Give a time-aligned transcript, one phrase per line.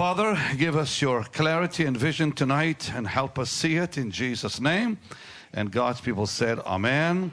[0.00, 4.58] Father, give us your clarity and vision tonight and help us see it in Jesus'
[4.58, 4.96] name.
[5.52, 7.30] And God's people said, Amen.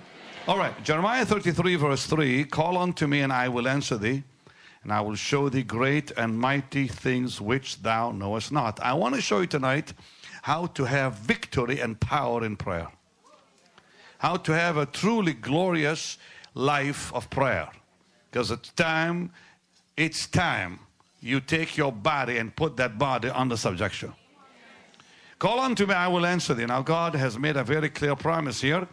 [0.49, 4.21] All right, Jeremiah 33, verse 3 Call unto me, and I will answer thee,
[4.83, 8.81] and I will show thee great and mighty things which thou knowest not.
[8.81, 9.93] I want to show you tonight
[10.41, 12.89] how to have victory and power in prayer,
[14.17, 16.17] how to have a truly glorious
[16.53, 17.69] life of prayer.
[18.29, 19.31] Because it's time,
[19.95, 20.81] it's time
[21.19, 24.13] you take your body and put that body under subjection.
[25.39, 26.65] Call unto me, I will answer thee.
[26.65, 28.87] Now, God has made a very clear promise here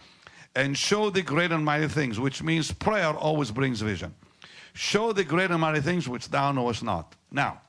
[0.55, 4.15] and show the great and mighty things, which means prayer always brings vision.
[4.74, 7.15] Show the great and mighty things which thou knowest not.
[7.30, 7.60] Now,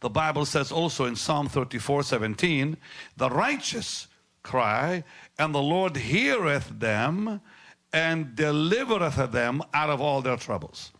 [0.00, 2.76] the Bible says also in Psalm 34 17,
[3.16, 4.06] the righteous
[4.42, 5.02] cry,
[5.38, 7.40] and the Lord heareth them
[7.92, 10.92] and delivereth them out of all their troubles.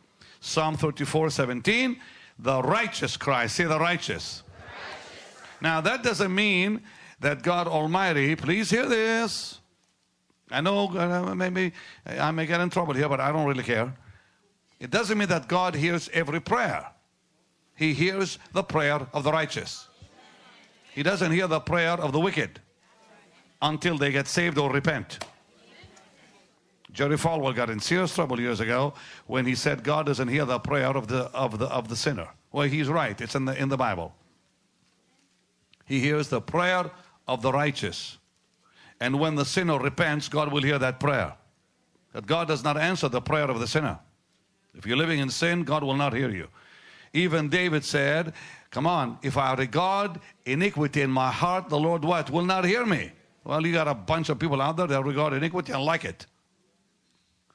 [0.44, 1.96] Psalm 34 17,
[2.38, 3.46] the righteous cry.
[3.46, 4.42] Say the righteous.
[4.42, 4.42] righteous.
[5.62, 6.82] Now, that doesn't mean
[7.20, 9.58] that God Almighty, please hear this.
[10.50, 11.72] I know uh, maybe
[12.06, 13.96] I may get in trouble here, but I don't really care.
[14.78, 16.90] It doesn't mean that God hears every prayer.
[17.74, 19.88] He hears the prayer of the righteous.
[20.92, 22.60] He doesn't hear the prayer of the wicked
[23.62, 25.24] until they get saved or repent.
[26.94, 28.94] Jerry Falwell got in serious trouble years ago
[29.26, 32.28] when he said God doesn't hear the prayer of the, of the, of the sinner.
[32.52, 33.20] Well, he's right.
[33.20, 34.14] It's in the, in the Bible.
[35.86, 36.88] He hears the prayer
[37.26, 38.18] of the righteous.
[39.00, 41.34] And when the sinner repents, God will hear that prayer.
[42.12, 43.98] That God does not answer the prayer of the sinner.
[44.72, 46.46] If you're living in sin, God will not hear you.
[47.12, 48.32] Even David said,
[48.70, 52.30] Come on, if I regard iniquity in my heart, the Lord what?
[52.30, 53.10] Will not hear me.
[53.42, 56.26] Well, you got a bunch of people out there that regard iniquity and like it.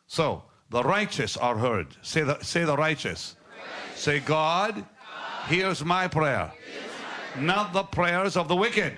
[0.09, 1.95] So, the righteous are heard.
[2.01, 3.35] Say the, say the righteous.
[3.85, 4.01] righteous.
[4.01, 4.83] Say, God, God,
[5.47, 8.97] hears my prayer, hears my not the prayers of the wicked.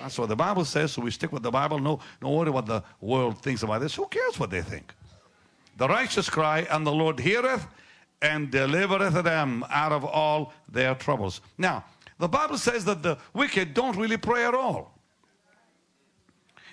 [0.00, 1.80] That's what the Bible says, so we stick with the Bible.
[1.80, 3.96] No, no worry what the world thinks about this.
[3.96, 4.94] Who cares what they think?
[5.76, 7.66] The righteous cry, and the Lord heareth
[8.22, 11.40] and delivereth them out of all their troubles.
[11.58, 11.84] Now,
[12.20, 14.97] the Bible says that the wicked don't really pray at all.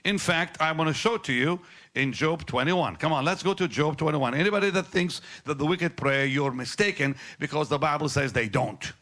[0.05, 1.59] In fact, I want to show to you
[1.95, 2.95] in Job 21.
[2.97, 4.35] Come on, let's go to Job 21.
[4.35, 8.93] Anybody that thinks that the wicked pray, you're mistaken because the Bible says they don't.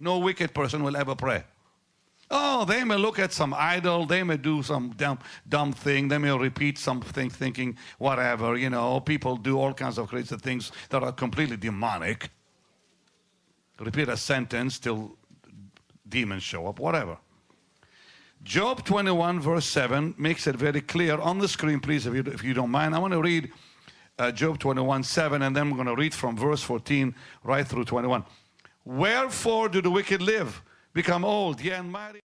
[0.00, 1.44] No wicked person will ever pray.
[2.30, 6.16] Oh, they may look at some idol, they may do some dumb, dumb thing, they
[6.16, 11.02] may repeat something thinking whatever, you know, people do all kinds of crazy things that
[11.02, 12.30] are completely demonic.
[13.78, 15.18] Repeat a sentence till
[16.08, 17.18] demons show up, whatever.
[18.44, 22.42] Job 21, verse 7 makes it very clear on the screen, please, if you, if
[22.42, 22.94] you don't mind.
[22.94, 23.52] I want to read
[24.18, 27.14] uh, Job 21, 7, and then we're going to read from verse 14
[27.44, 28.24] right through 21.
[28.84, 30.60] Wherefore do the wicked live,
[30.92, 32.18] become old, yea, and mighty?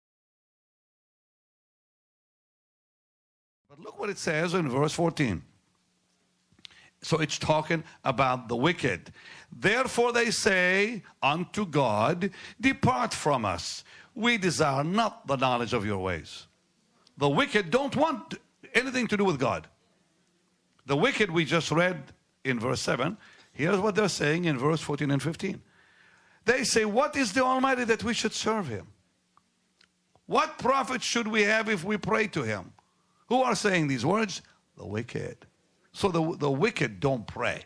[3.69, 5.43] But look what it says in verse 14.
[7.03, 9.13] So it's talking about the wicked.
[9.55, 13.83] Therefore they say unto God, Depart from us
[14.17, 16.47] we desire not the knowledge of your ways.
[17.17, 18.33] The wicked don't want
[18.73, 19.67] anything to do with God.
[20.87, 22.01] The wicked, we just read
[22.43, 23.15] in verse 7,
[23.53, 25.61] here's what they're saying in verse 14 and 15.
[26.45, 28.87] They say, What is the Almighty that we should serve him?
[30.25, 32.73] What profit should we have if we pray to him?
[33.27, 34.41] Who are saying these words?
[34.77, 35.37] The wicked.
[35.91, 37.65] So the, the wicked don't pray.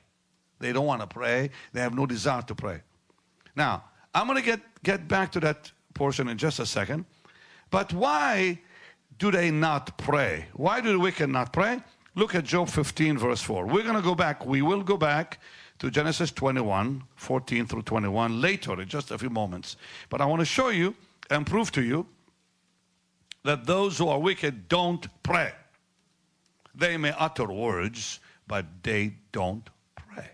[0.60, 1.52] They don't want to pray.
[1.72, 2.82] They have no desire to pray.
[3.56, 7.06] Now, I'm going to get, get back to that portion in just a second.
[7.70, 8.60] But why
[9.18, 10.46] do they not pray?
[10.54, 11.80] Why do the wicked not pray?
[12.16, 13.66] Look at Job 15, verse 4.
[13.66, 14.46] We're going to go back.
[14.46, 15.40] We will go back
[15.80, 19.78] to Genesis 21, 14 through 21 later in just a few moments.
[20.10, 20.96] But I want to show you
[21.30, 22.06] and prove to you
[23.44, 25.54] that those who are wicked don't pray.
[26.76, 30.30] They may utter words, but they don't pray.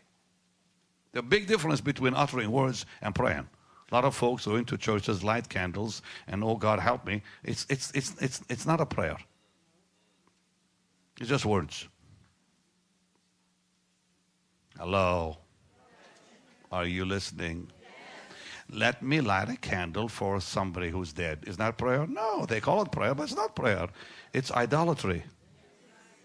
[1.13, 3.48] The big difference between uttering words and praying.
[3.92, 7.22] A lot of folks go into churches, light candles, and oh God, help me.
[7.44, 9.18] It's, it's, it's, it's, it's not a prayer,
[11.19, 11.88] it's just words.
[14.78, 15.38] Hello.
[16.72, 17.72] Are you listening?
[18.69, 21.45] Let me light a candle for somebody who's dead.
[21.48, 22.06] Is that prayer?
[22.06, 23.88] No, they call it prayer, but it's not prayer.
[24.34, 25.24] It's idolatry.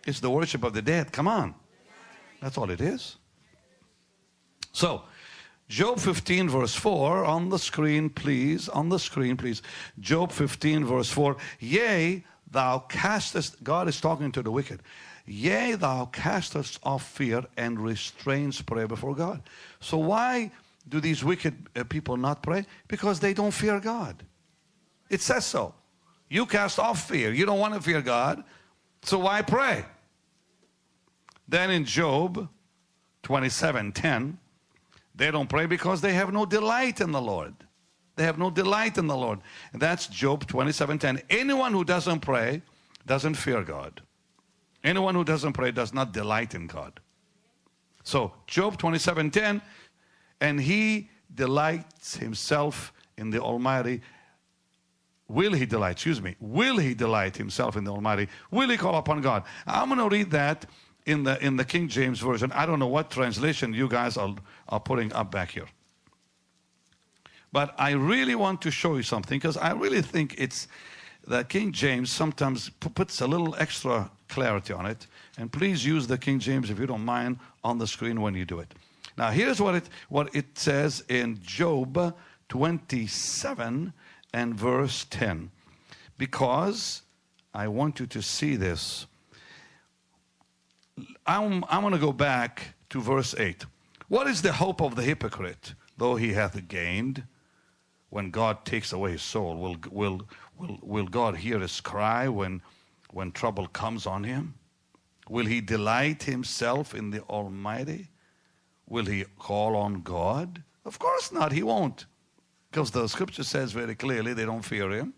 [0.07, 1.13] It's the worship of the dead.
[1.13, 1.55] Come on.
[2.41, 3.17] That's all it is.
[4.73, 5.05] So,
[5.69, 8.69] Job 15, verse 4, on the screen, please.
[8.69, 9.63] On the screen, please.
[10.01, 11.37] Job 15, verse 4.
[11.61, 14.83] Yea, thou castest, God is talking to the wicked.
[15.25, 19.43] Yea, thou castest off fear and restrains prayer before God.
[19.81, 20.51] So, why
[20.89, 22.67] do these wicked uh, people not pray?
[22.89, 24.23] Because they don't fear God.
[25.09, 25.75] It says so.
[26.29, 27.33] You cast off fear.
[27.33, 28.43] You don't want to fear God,
[29.03, 29.85] so why pray?
[31.47, 32.49] Then in Job
[33.23, 34.39] 27 10,
[35.23, 37.55] they don't pray because they have no delight in the Lord.
[38.17, 39.39] They have no delight in the Lord.
[39.73, 41.23] And that's Job 27 10.
[41.31, 42.61] Anyone who doesn't pray
[43.07, 44.03] doesn't fear God.
[44.83, 46.99] Anyone who doesn't pray does not delight in God.
[48.03, 49.63] So Job 27 10,
[50.41, 54.01] and he delights himself in the Almighty.
[55.29, 55.93] Will he delight?
[55.93, 56.35] Excuse me.
[56.41, 58.27] Will he delight himself in the Almighty?
[58.51, 59.45] Will he call upon God?
[59.69, 60.67] I'm going to read that
[61.07, 62.53] in the in the King James version.
[62.53, 64.35] I don't know what translation you guys are,
[64.69, 65.67] are putting up back here.
[67.53, 70.69] But I really want to show you something because I really think it's
[71.27, 75.07] the King James sometimes puts a little extra clarity on it.
[75.39, 78.45] And please use the King James if you don't mind on the screen when you
[78.45, 78.75] do it.
[79.19, 82.17] Now here's what it what it says in Job
[82.49, 83.93] 27
[84.33, 85.51] and verse 10.
[86.17, 87.03] Because
[87.55, 89.07] I want you to see this
[91.27, 93.65] I'm, I'm going to go back to verse 8.
[94.09, 97.25] What is the hope of the hypocrite, though he hath gained?
[98.11, 100.29] When God takes away his soul, will, will,
[100.59, 102.61] will, will God hear his cry when,
[103.11, 104.55] when trouble comes on him?
[105.31, 108.09] Will he delight himself in the Almighty?
[108.89, 110.63] Will he call on God?
[110.85, 112.05] Of course not, he won't.
[112.71, 115.15] Because the scripture says very clearly they don't fear him,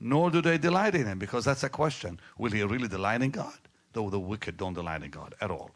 [0.00, 2.18] nor do they delight in him, because that's a question.
[2.38, 3.58] Will he really delight in God?
[3.94, 5.70] Though the wicked don't delight in God at all.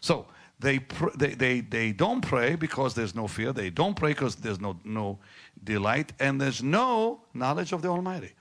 [0.00, 0.26] So
[0.60, 3.52] they, pr- they, they, they don't pray because there's no fear.
[3.52, 5.18] They don't pray because there's no, no
[5.64, 8.32] delight and there's no knowledge of the Almighty.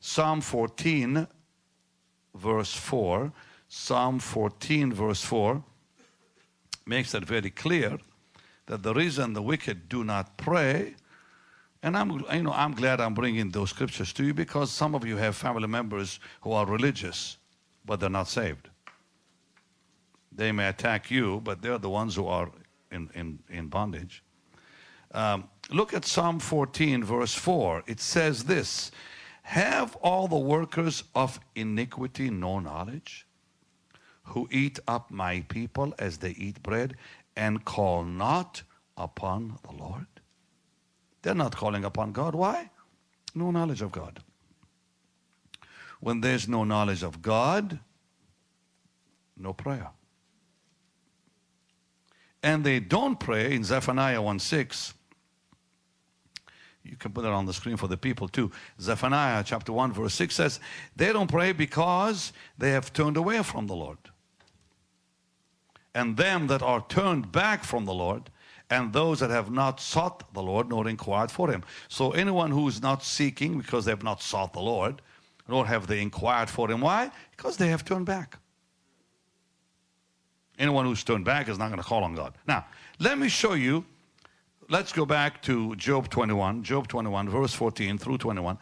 [0.00, 1.26] Psalm 14,
[2.34, 3.32] verse 4,
[3.68, 5.62] Psalm 14, verse 4
[6.86, 7.98] makes that very clear
[8.66, 10.94] that the reason the wicked do not pray
[11.82, 15.06] and I'm, you know, I'm glad I'm bringing those scriptures to you because some of
[15.06, 17.38] you have family members who are religious
[17.90, 18.70] but they're not saved.
[20.30, 22.48] They may attack you, but they're the ones who are
[22.92, 24.22] in, in, in bondage.
[25.10, 27.82] Um, look at Psalm 14, verse 4.
[27.88, 28.92] It says this
[29.42, 33.26] Have all the workers of iniquity no knowledge,
[34.22, 36.94] who eat up my people as they eat bread,
[37.34, 38.62] and call not
[38.96, 40.06] upon the Lord?
[41.22, 42.36] They're not calling upon God.
[42.36, 42.70] Why?
[43.34, 44.22] No knowledge of God.
[46.00, 47.78] When there's no knowledge of God,
[49.36, 49.90] no prayer.
[52.42, 54.94] And they don't pray in Zephaniah 1 6.
[56.82, 58.50] You can put it on the screen for the people too.
[58.80, 60.60] Zephaniah chapter 1, verse 6 says,
[60.96, 63.98] They don't pray because they have turned away from the Lord.
[65.94, 68.30] And them that are turned back from the Lord,
[68.70, 71.64] and those that have not sought the Lord nor inquired for him.
[71.88, 75.02] So anyone who is not seeking because they have not sought the Lord,
[75.50, 76.80] nor have they inquired for him.
[76.80, 77.10] Why?
[77.36, 78.38] Because they have turned back.
[80.58, 82.34] Anyone who's turned back is not going to call on God.
[82.46, 82.66] Now,
[82.98, 83.84] let me show you.
[84.68, 88.56] Let's go back to Job 21, Job 21, verse 14 through 21.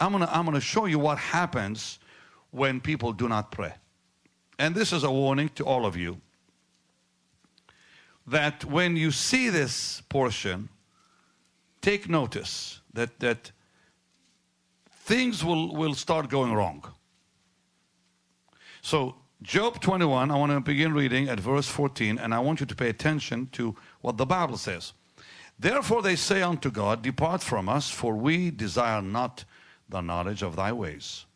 [0.00, 2.00] I'm going to I'm going to show you what happens
[2.50, 3.72] when people do not pray.
[4.58, 6.20] And this is a warning to all of you
[8.26, 10.68] that when you see this portion,
[11.82, 13.52] take notice that, that
[15.04, 16.82] things will, will start going wrong.
[18.80, 22.66] So, Job 21, I want to begin reading at verse 14, and I want you
[22.66, 24.94] to pay attention to what the Bible says.
[25.58, 29.44] Therefore they say unto God, Depart from us, for we desire not
[29.90, 31.26] the knowledge of thy ways.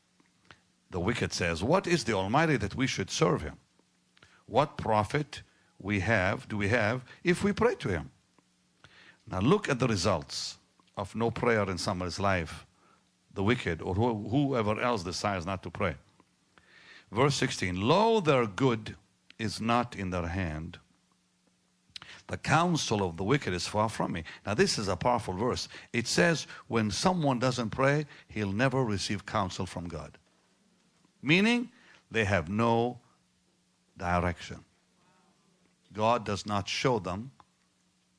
[0.90, 3.58] The wicked says, What is the Almighty that we should serve him?
[4.46, 5.42] What profit
[5.78, 8.10] we have do we have if we pray to him?
[9.30, 10.56] Now look at the results
[10.96, 12.64] of no prayer in somebody's life
[13.38, 15.94] the wicked or whoever else decides not to pray.
[17.12, 18.96] Verse 16 Lo, their good
[19.38, 20.80] is not in their hand.
[22.26, 24.24] The counsel of the wicked is far from me.
[24.44, 25.68] Now, this is a powerful verse.
[25.92, 30.18] It says, when someone doesn't pray, he'll never receive counsel from God.
[31.22, 31.70] Meaning,
[32.10, 32.98] they have no
[33.96, 34.64] direction.
[35.92, 37.30] God does not show them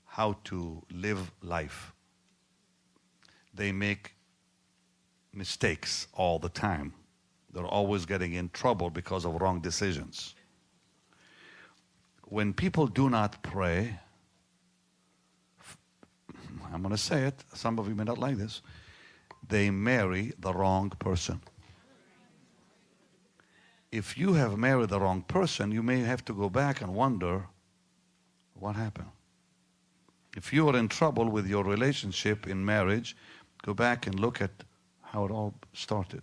[0.05, 1.91] how to live life.
[3.53, 4.13] They make
[5.33, 6.93] mistakes all the time.
[7.53, 10.35] They're always getting in trouble because of wrong decisions.
[12.25, 13.99] When people do not pray,
[16.71, 18.61] I'm going to say it, some of you may not like this,
[19.47, 21.41] they marry the wrong person.
[23.91, 27.47] If you have married the wrong person, you may have to go back and wonder
[28.53, 29.09] what happened.
[30.37, 33.15] If you are in trouble with your relationship in marriage,
[33.63, 34.51] go back and look at
[35.11, 36.21] how it all started.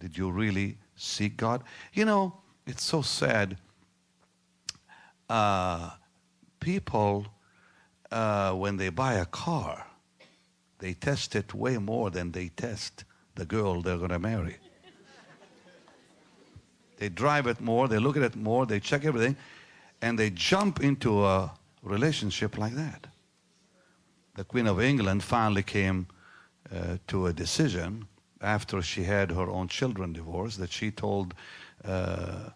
[0.00, 1.62] Did you really seek God?
[1.92, 2.34] You know,
[2.66, 3.56] it's so sad.
[5.28, 5.90] Uh,
[6.60, 7.26] people,
[8.10, 9.86] uh, when they buy a car,
[10.78, 14.56] they test it way more than they test the girl they're going to marry.
[16.98, 19.36] They drive it more, they look at it more, they check everything,
[20.00, 21.52] and they jump into a
[21.82, 23.06] relationship like that.
[24.34, 26.06] The Queen of England finally came
[26.74, 28.06] uh, to a decision
[28.40, 31.34] after she had her own children divorced that she told
[31.84, 32.50] uh,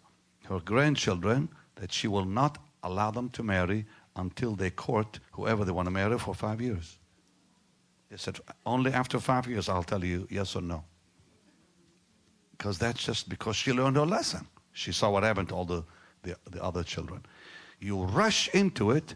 [0.45, 5.71] her grandchildren that she will not allow them to marry until they court whoever they
[5.71, 6.97] want to marry for five years.
[8.09, 10.83] They said, only after five years I'll tell you yes or no.
[12.57, 14.45] Because that's just because she learned her lesson.
[14.73, 15.83] She saw what happened to all the,
[16.23, 17.25] the, the other children.
[17.79, 19.15] You rush into it,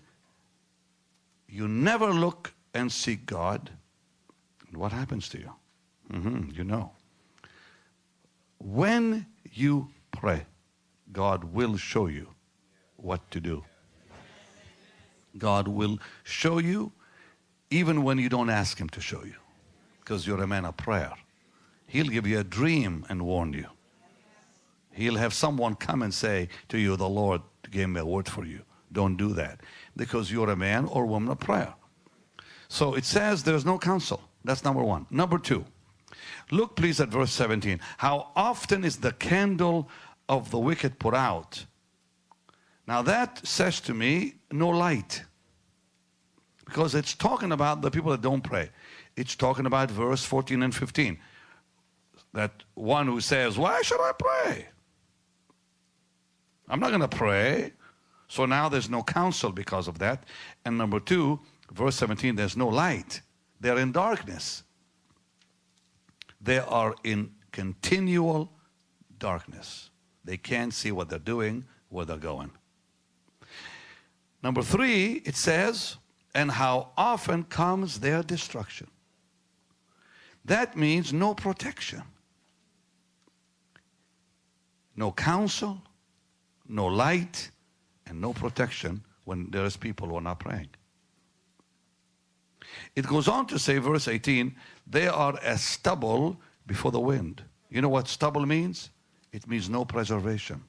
[1.47, 3.69] you never look and seek God,
[4.75, 5.51] what happens to you?
[6.11, 6.91] Mm-hmm, you know.
[8.59, 10.45] When you pray,
[11.11, 12.29] God will show you
[12.97, 13.63] what to do.
[15.37, 16.91] God will show you
[17.69, 19.35] even when you don't ask Him to show you,
[19.99, 21.11] because you're a man of prayer.
[21.87, 23.67] He'll give you a dream and warn you.
[24.91, 28.45] He'll have someone come and say to you, The Lord gave me a word for
[28.45, 28.61] you.
[28.91, 29.59] Don't do that
[29.97, 31.73] because you're a man or woman of prayer.
[32.69, 34.21] So it says there's no counsel.
[34.45, 35.07] That's number one.
[35.09, 35.65] Number two,
[36.51, 37.79] look please at verse 17.
[37.97, 39.89] How often is the candle
[40.29, 41.65] of the wicked put out?
[42.87, 45.23] Now that says to me, no light.
[46.65, 48.69] Because it's talking about the people that don't pray.
[49.15, 51.17] It's talking about verse 14 and 15.
[52.33, 54.67] That one who says, Why should I pray?
[56.67, 57.73] I'm not going to pray.
[58.27, 60.25] So now there's no counsel because of that.
[60.65, 61.39] And number two,
[61.71, 63.21] verse 17, there's no light.
[63.59, 64.63] They're in darkness.
[66.41, 68.51] They are in continual
[69.17, 69.89] darkness.
[70.23, 72.51] They can't see what they're doing, where they're going.
[74.43, 75.97] Number three, it says,
[76.35, 78.87] and how often comes their destruction.
[80.43, 82.03] That means no protection,
[84.95, 85.81] no counsel,
[86.67, 87.49] no light,
[88.05, 90.69] and no protection when there is people who are not praying.
[92.95, 94.55] It goes on to say, verse 18,
[94.87, 97.43] they are as stubble before the wind.
[97.69, 98.89] You know what stubble means?
[99.31, 100.63] It means no preservation.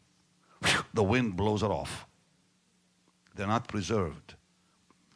[0.95, 2.07] The wind blows it off.
[3.35, 4.35] They're not preserved.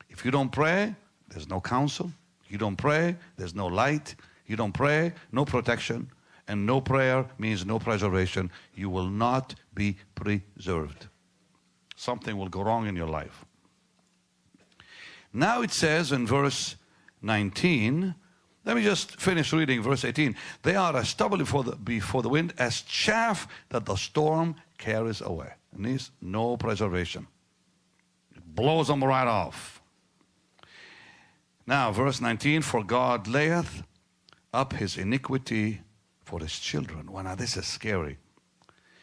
[0.08, 0.94] If you don't pray,
[1.28, 2.12] there's no counsel.
[2.48, 4.14] You don't pray, there's no light.
[4.46, 6.10] You don't pray, no protection.
[6.48, 8.50] And no prayer means no preservation.
[8.74, 11.06] You will not be preserved.
[11.96, 13.44] Something will go wrong in your life.
[15.32, 16.74] Now it says in verse
[17.22, 18.14] 19,
[18.64, 20.36] let me just finish reading verse 18.
[20.62, 25.20] They are as stubble before the, before the wind, as chaff that the storm carries
[25.20, 25.52] away.
[25.72, 27.26] And there's no preservation.
[28.36, 29.80] It blows them right off.
[31.66, 33.82] Now, verse 19, for God layeth
[34.52, 35.80] up his iniquity
[36.24, 37.10] for his children.
[37.10, 38.18] Well, now this is scary.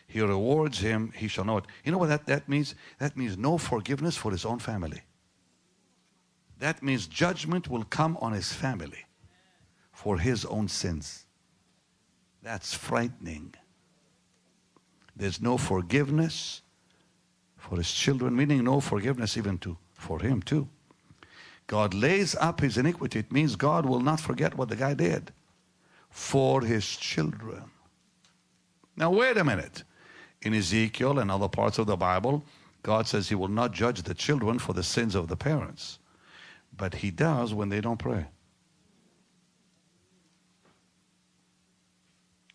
[0.08, 1.66] He rewards him, he shall know it.
[1.84, 2.76] You know what that, that means?
[3.00, 5.02] That means no forgiveness for his own family.
[6.60, 9.06] That means judgment will come on his family
[9.92, 11.26] for his own sins.
[12.42, 13.54] That's frightening.
[15.16, 16.62] There's no forgiveness
[17.58, 20.70] for his children, meaning no forgiveness even to for him too.
[21.66, 23.20] God lays up his iniquity.
[23.20, 25.34] It means God will not forget what the guy did
[26.10, 27.64] for his children.
[28.96, 29.84] Now, wait a minute.
[30.42, 32.46] In Ezekiel and other parts of the Bible,
[32.84, 36.00] God says he will not judge the children for the sins of the parents,
[36.78, 38.28] but he does when they don't pray.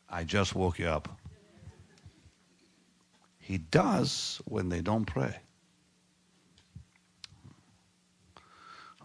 [0.09, 1.09] I just woke you up.
[3.39, 5.37] He does when they don't pray.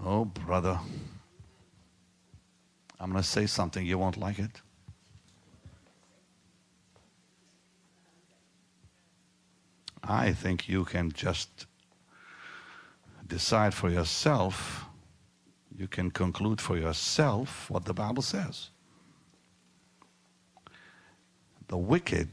[0.03, 0.79] Oh, brother.
[2.99, 4.61] I'm going to say something, you won't like it.
[10.03, 11.65] I think you can just
[13.25, 14.86] decide for yourself,
[15.77, 18.69] you can conclude for yourself what the Bible says.
[21.67, 22.29] The wicked,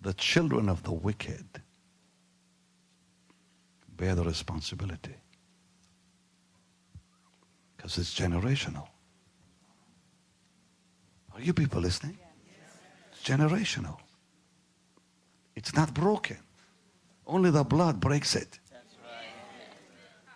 [0.00, 1.44] the children of the wicked,
[3.96, 5.14] bear the responsibility
[7.76, 8.86] because it's generational.
[11.34, 12.16] Are you people listening?
[13.10, 13.98] It's generational.
[15.56, 16.38] It's not broken.
[17.26, 18.60] Only the blood breaks it.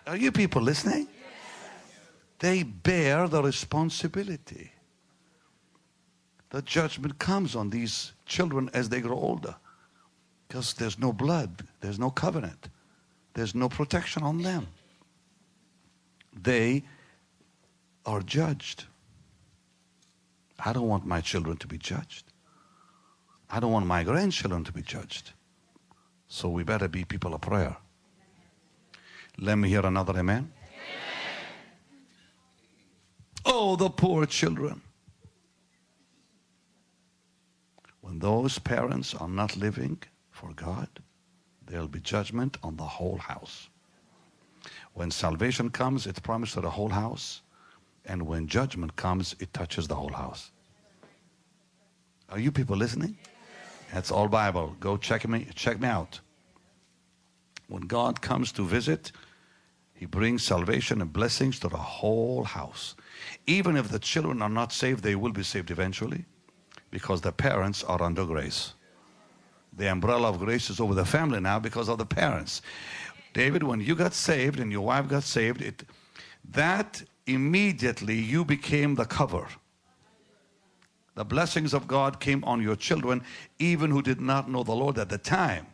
[0.07, 1.09] Are you people listening?
[2.39, 4.73] They bear the responsibility.
[6.51, 9.57] The judgment comes on these children as they grow older
[10.47, 12.69] because there's no blood, there's no covenant,
[13.35, 14.69] there's no protection on them.
[16.33, 16.85] They
[18.05, 18.85] are judged.
[20.65, 22.25] I don't want my children to be judged.
[23.51, 25.33] I don't want my grandchildren to be judged.
[26.29, 27.77] So we better be people of prayer.
[29.39, 30.51] Let me hear another amen.
[30.51, 30.51] amen.
[33.45, 34.81] Oh, the poor children.
[38.01, 40.89] When those parents are not living for God,
[41.67, 43.69] there'll be judgment on the whole house.
[44.95, 47.43] When salvation comes, it's promised to the whole house.
[48.07, 50.51] And when judgment comes, it touches the whole house.
[52.31, 53.19] Are you people listening?
[53.93, 54.77] That's all Bible.
[54.81, 56.21] Go check me, check me out.
[57.69, 59.13] When God comes to visit,
[59.97, 62.95] He brings salvation and blessings to the whole house.
[63.47, 66.25] Even if the children are not saved, they will be saved eventually
[66.91, 68.75] because the parents are under grace.
[69.73, 72.63] The umbrella of grace is over the family now because of the parents.
[73.33, 75.83] David, when you got saved and your wife got saved, it,
[76.51, 79.47] that immediately you became the cover.
[81.15, 83.23] The blessings of God came on your children,
[83.59, 85.67] even who did not know the Lord at the time,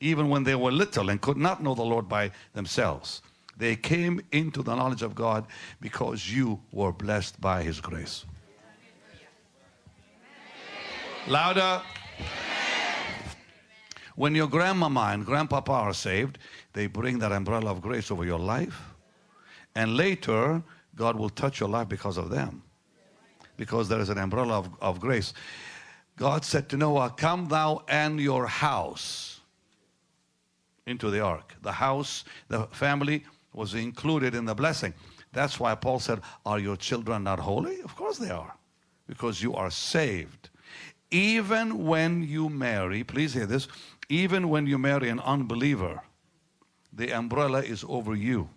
[0.00, 3.22] even when they were little and could not know the Lord by themselves.
[3.56, 5.46] They came into the knowledge of God
[5.80, 8.24] because you were blessed by His grace.
[11.26, 11.82] Louder.
[14.14, 16.38] When your grandmama and grandpapa are saved,
[16.72, 18.80] they bring that umbrella of grace over your life.
[19.74, 20.62] And later,
[20.94, 22.62] God will touch your life because of them
[23.56, 25.32] because there is an umbrella of, of grace.
[26.16, 29.40] God said to Noah, Come thou and your house
[30.86, 31.54] into the ark.
[31.62, 33.24] The house, the family
[33.56, 34.94] was included in the blessing.
[35.32, 37.80] That's why Paul said, Are your children not holy?
[37.80, 38.54] Of course they are,
[39.08, 40.50] because you are saved.
[41.10, 43.66] Even when you marry, please hear this,
[44.08, 46.02] even when you marry an unbeliever,
[46.92, 48.48] the umbrella is over you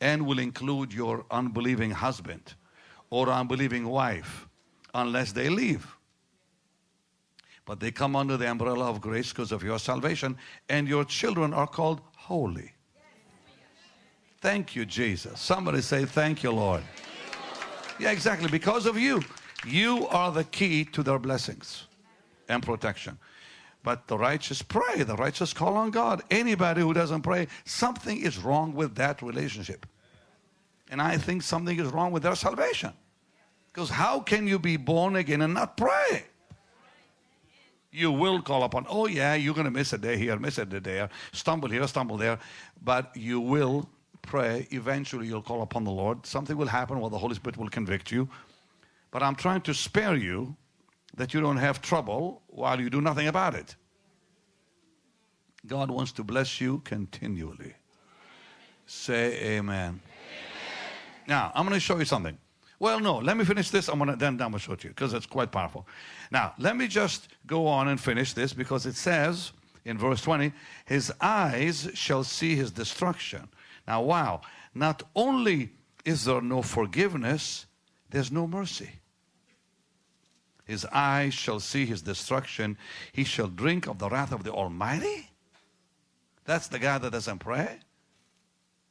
[0.00, 2.54] and will include your unbelieving husband
[3.10, 4.48] or unbelieving wife
[4.94, 5.96] unless they leave.
[7.66, 10.38] But they come under the umbrella of grace because of your salvation,
[10.70, 12.72] and your children are called holy.
[14.40, 15.40] Thank you, Jesus.
[15.40, 16.82] Somebody say, Thank you, Lord.
[17.98, 18.48] Yeah, exactly.
[18.48, 19.22] Because of you,
[19.66, 21.86] you are the key to their blessings
[22.48, 23.18] and protection.
[23.82, 26.22] But the righteous pray, the righteous call on God.
[26.30, 29.86] Anybody who doesn't pray, something is wrong with that relationship.
[30.90, 32.92] And I think something is wrong with their salvation.
[33.72, 36.24] Because how can you be born again and not pray?
[37.90, 40.66] You will call upon, oh yeah, you're going to miss a day here, miss a
[40.66, 42.38] day there, stumble here, stumble there,
[42.82, 43.88] but you will
[44.22, 44.66] pray.
[44.70, 46.26] Eventually, you'll call upon the Lord.
[46.26, 48.28] Something will happen where the Holy Spirit will convict you.
[49.10, 50.56] But I'm trying to spare you
[51.16, 53.76] that you don't have trouble while you do nothing about it.
[55.66, 57.74] God wants to bless you continually.
[58.86, 60.00] Say amen.
[61.26, 62.38] Now, I'm going to show you something.
[62.80, 63.88] Well, no, let me finish this.
[63.88, 65.86] I'm going to then I'm going to show it to you because it's quite powerful.
[66.30, 69.52] Now, let me just go on and finish this because it says
[69.84, 70.52] in verse 20,
[70.84, 73.48] his eyes shall see his destruction.
[73.88, 74.42] Now, wow,
[74.74, 75.72] not only
[76.04, 77.64] is there no forgiveness,
[78.10, 78.90] there's no mercy.
[80.66, 82.76] His eyes shall see his destruction.
[83.12, 85.30] He shall drink of the wrath of the Almighty.
[86.44, 87.78] That's the guy that doesn't pray.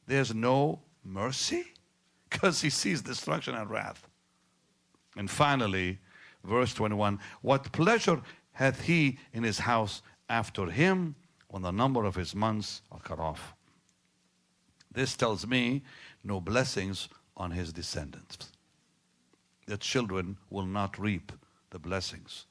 [0.08, 1.64] There's no mercy
[2.28, 4.08] because he sees destruction and wrath.
[5.16, 6.00] And finally,
[6.42, 11.14] verse 21 What pleasure hath he in his house after him
[11.46, 13.54] when the number of his months are cut off?
[14.98, 15.82] This tells me
[16.24, 18.50] no blessings on his descendants.
[19.66, 21.30] The children will not reap
[21.70, 22.46] the blessings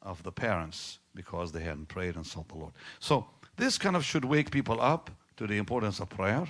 [0.00, 2.72] of the parents because they hadn't prayed and sought the Lord.
[3.00, 3.26] So,
[3.58, 6.46] this kind of should wake people up to the importance of prayer.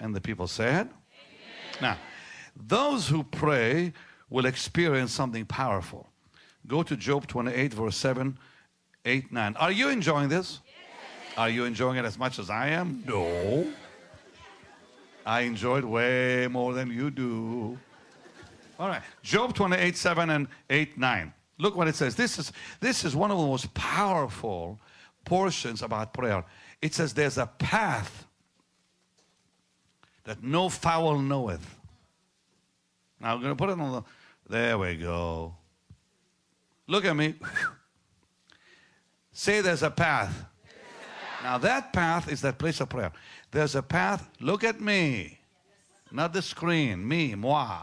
[0.00, 0.88] And the people said,
[1.82, 1.98] now,
[2.56, 3.92] those who pray
[4.30, 6.08] will experience something powerful.
[6.66, 8.38] Go to Job 28, verse 7,
[9.04, 9.56] 8, 9.
[9.56, 10.60] Are you enjoying this?
[10.64, 11.36] Yes.
[11.36, 13.04] Are you enjoying it as much as I am?
[13.06, 13.66] No.
[15.28, 17.76] I enjoy it way more than you do.
[18.78, 19.02] All right.
[19.22, 21.32] Job 28, 7 and 8, 9.
[21.58, 22.16] Look what it says.
[22.16, 24.80] This is, this is one of the most powerful
[25.26, 26.42] portions about prayer.
[26.80, 28.24] It says, There's a path
[30.24, 31.76] that no fowl knoweth.
[33.20, 34.02] Now I'm going to put it on the.
[34.48, 35.54] There we go.
[36.86, 37.34] Look at me.
[39.32, 40.46] Say there's a path.
[41.42, 43.12] Now, that path is that place of prayer.
[43.50, 45.38] There's a path, look at me,
[46.12, 47.82] not the screen, me, moi.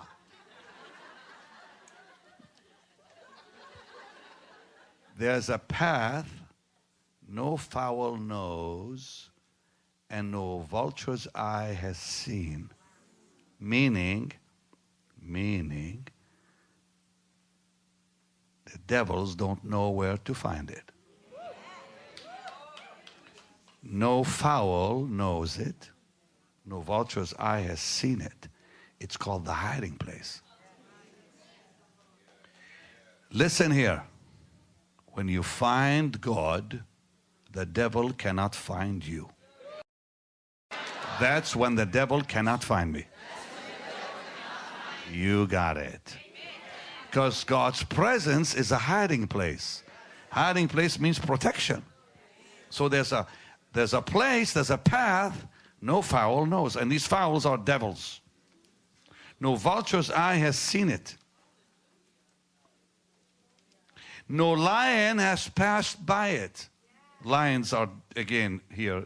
[5.18, 6.30] There's a path
[7.28, 9.30] no fowl knows
[10.10, 12.70] and no vulture's eye has seen.
[13.60, 14.34] Meaning,
[15.22, 16.08] meaning,
[18.66, 20.92] the devils don't know where to find it.
[23.88, 25.92] No fowl knows it.
[26.66, 28.48] No vulture's eye has seen it.
[29.00, 30.42] It's called the hiding place.
[33.32, 34.04] Listen here.
[35.14, 36.84] When you find God,
[37.52, 39.30] the devil cannot find you.
[41.20, 43.06] That's when the devil cannot find me.
[45.12, 46.18] You got it.
[47.10, 49.84] Because God's presence is a hiding place.
[50.32, 51.84] Hiding place means protection.
[52.70, 53.26] So there's a
[53.76, 55.46] there's a place, there's a path
[55.86, 56.76] no fowl knows.
[56.76, 58.20] And these fowls are devils.
[59.40, 61.16] No vulture's eye has seen it.
[64.28, 66.68] No lion has passed by it.
[67.24, 69.06] Lions are, again, here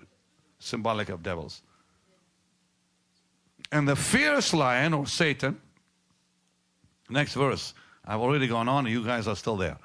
[0.60, 1.62] symbolic of devils.
[3.74, 5.60] And the fierce lion, or Satan,
[7.10, 7.74] next verse.
[8.06, 9.78] I've already gone on, you guys are still there.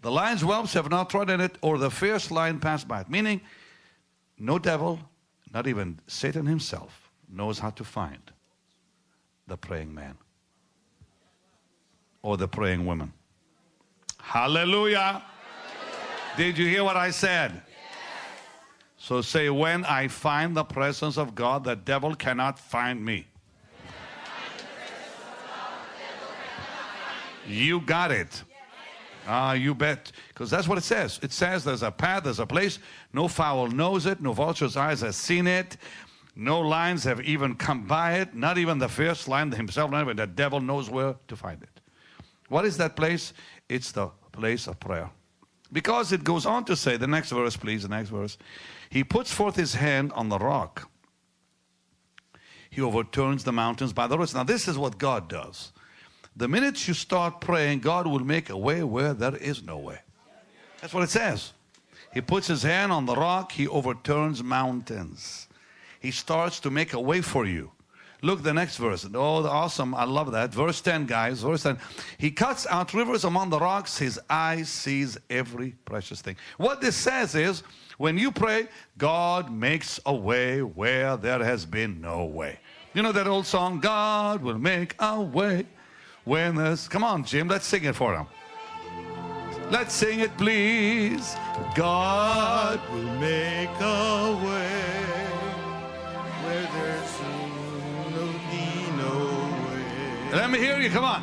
[0.00, 3.10] The lion's whelps have not trodden it, or the fierce lion passed by it.
[3.10, 3.40] Meaning,
[4.38, 5.00] no devil,
[5.52, 8.20] not even Satan himself, knows how to find
[9.46, 10.16] the praying man
[12.22, 13.12] or the praying woman.
[14.20, 15.22] Hallelujah.
[16.36, 17.62] Did you hear what I said?
[18.98, 23.26] So say, when I find the presence of God, the devil cannot find me.
[27.46, 28.42] You got it.
[29.30, 30.10] Ah, you bet.
[30.28, 31.20] Because that's what it says.
[31.22, 32.78] It says there's a path, there's a place.
[33.12, 34.22] No fowl knows it.
[34.22, 35.76] No vulture's eyes has seen it.
[36.34, 38.34] No lions have even come by it.
[38.34, 41.80] Not even the fierce lion himself, not even the devil knows where to find it.
[42.48, 43.34] What is that place?
[43.68, 45.10] It's the place of prayer.
[45.70, 48.38] Because it goes on to say, the next verse, please, the next verse.
[48.88, 50.88] He puts forth his hand on the rock.
[52.70, 54.32] He overturns the mountains by the roots.
[54.32, 55.72] Now, this is what God does.
[56.38, 59.98] The minute you start praying, God will make a way where there is no way.
[60.80, 61.52] That's what it says.
[62.14, 65.48] He puts his hand on the rock, he overturns mountains.
[65.98, 67.72] He starts to make a way for you.
[68.22, 69.04] Look the next verse.
[69.12, 69.96] Oh, awesome.
[69.96, 70.54] I love that.
[70.54, 71.42] Verse 10, guys.
[71.42, 71.76] Verse 10.
[72.18, 73.98] He cuts out rivers among the rocks.
[73.98, 76.36] His eye sees every precious thing.
[76.56, 77.64] What this says is
[77.96, 82.60] when you pray, God makes a way where there has been no way.
[82.94, 85.66] You know that old song, God will make a way
[86.24, 88.26] when there's, come on, Jim, let's sing it for him.
[89.70, 91.36] Let's sing it, please.
[91.74, 94.98] God will make a way
[96.44, 97.20] where there's
[98.14, 99.14] no be no
[99.68, 100.38] way.
[100.38, 101.22] Let me hear you, come on.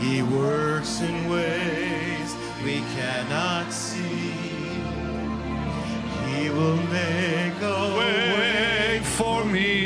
[0.00, 4.32] He works in ways we cannot see.
[6.34, 8.32] He will make a way.
[8.38, 9.83] Way for me,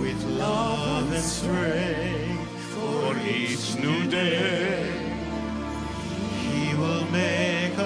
[0.00, 4.90] With love and strength for each new day.
[6.40, 7.76] He will make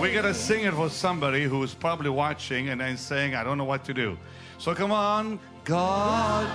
[0.00, 3.58] We're going to sing it for somebody who's probably watching and then saying, I don't
[3.58, 4.16] know what to do.
[4.58, 6.46] So come on, God.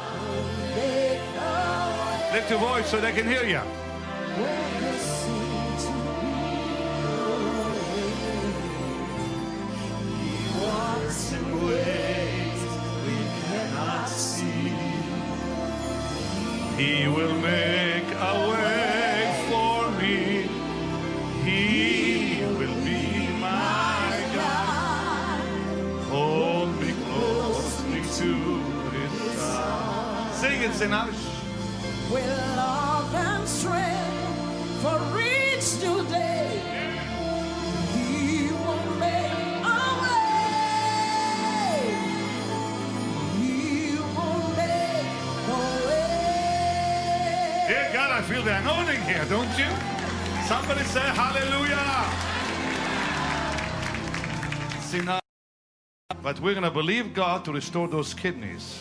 [2.31, 3.59] Lift your voice so they can hear you.
[16.77, 18.80] He will make a way
[30.81, 30.89] Sing
[32.11, 32.25] with
[32.57, 36.59] love and strength for each new day.
[37.93, 40.25] He will make a way.
[43.37, 45.05] He will make
[45.45, 46.09] a way.
[47.67, 49.69] Dear God, I feel the anointing here, don't you?
[50.47, 52.09] Somebody say hallelujah.
[54.89, 55.19] Sinach.
[56.23, 58.79] But we're going to believe God to restore those kidneys.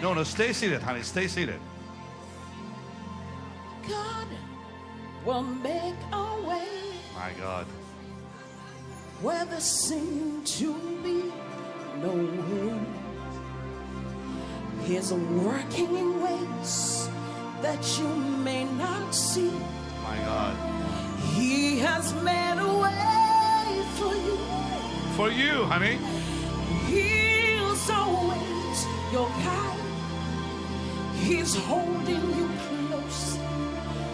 [0.00, 1.02] No, no, stay seated, honey.
[1.02, 1.58] Stay seated.
[3.88, 4.26] God
[5.24, 6.68] will make a way
[7.14, 7.66] My God.
[9.22, 11.32] where there seemed to be
[12.02, 12.78] no way.
[14.84, 17.08] He's a working in ways
[17.62, 18.08] that you
[18.44, 19.50] may not see.
[20.04, 20.54] My God.
[21.34, 24.36] He has made a way for you.
[25.16, 25.98] For you, honey.
[26.86, 29.65] He's always your guide.
[31.26, 33.36] He's holding you close,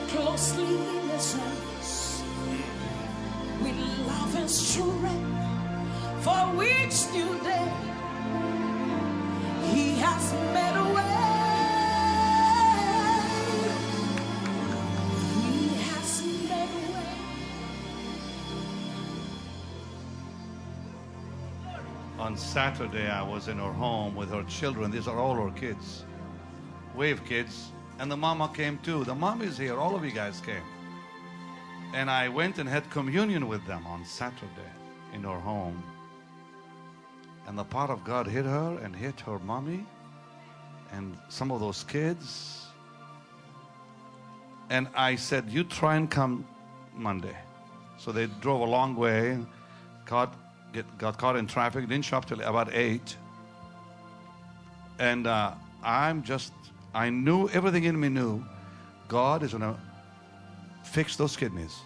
[0.09, 2.22] closely in his arms.
[3.61, 7.70] With love and strength for each new day.
[9.75, 11.12] He has made a way.
[22.18, 24.90] On Saturday, I was in her home with her children.
[24.90, 26.07] These are all her kids.
[26.94, 27.72] Wave kids.
[27.98, 29.05] And the mama came too.
[29.05, 29.78] The mom is here.
[29.78, 30.62] All of you guys came.
[31.94, 34.72] And I went and had communion with them on Saturday
[35.12, 35.83] in her home.
[37.46, 39.85] And the power of God hit her and hit her mommy
[40.92, 42.66] and some of those kids.
[44.70, 46.46] And I said, You try and come
[46.94, 47.37] Monday.
[47.98, 49.38] So they drove a long way,
[50.07, 50.35] got,
[50.72, 53.16] get, got caught in traffic, didn't show up till about 8.
[54.98, 56.52] And uh, I'm just,
[56.94, 58.44] I knew, everything in me knew,
[59.09, 59.76] God is going to
[60.85, 61.81] fix those kidneys.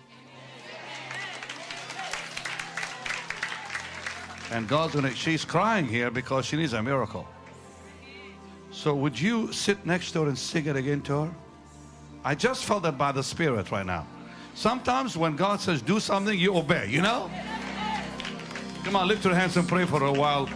[4.52, 7.26] And God's going to, she's crying here because she needs a miracle.
[8.70, 11.34] So would you sit next to her and sing it again to her?
[12.24, 14.06] I just felt that by the Spirit right now.
[14.54, 17.30] Sometimes when God says do something, you obey, you know?
[18.84, 20.46] Come on, lift your hands and pray for her while,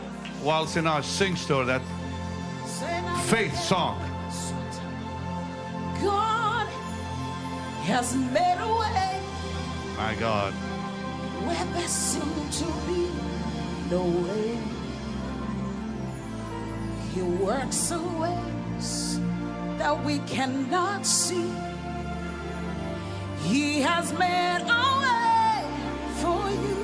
[0.42, 1.82] while Sinach sings to her that
[3.26, 4.09] faith song.
[6.02, 6.66] God
[7.84, 9.20] has made a way
[9.96, 10.52] My God.
[11.46, 13.08] where there seemed to be
[13.90, 14.58] no way.
[17.14, 19.20] He works in ways
[19.78, 21.50] that we cannot see.
[23.42, 25.64] He has made a way
[26.20, 26.80] for you.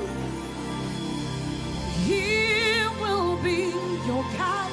[2.06, 3.70] He will be
[4.06, 4.72] your guide.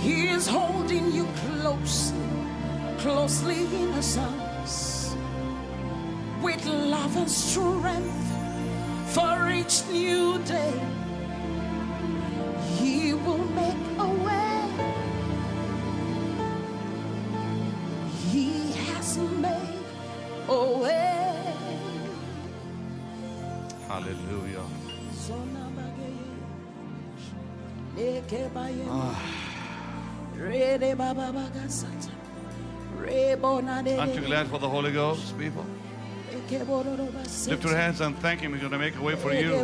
[0.00, 2.18] He is holding you closely,
[2.98, 5.16] closely in his arms
[6.42, 8.32] with love and strength
[9.14, 10.72] for each new day.
[12.76, 14.68] He will make a way.
[18.30, 19.86] He has made
[20.48, 21.54] a way.
[23.86, 24.66] Hallelujah.
[33.42, 35.64] Aren't you glad for the Holy Ghost, people?
[36.50, 38.52] Lift your hands and thank Him.
[38.52, 39.54] He's going to make a way for you.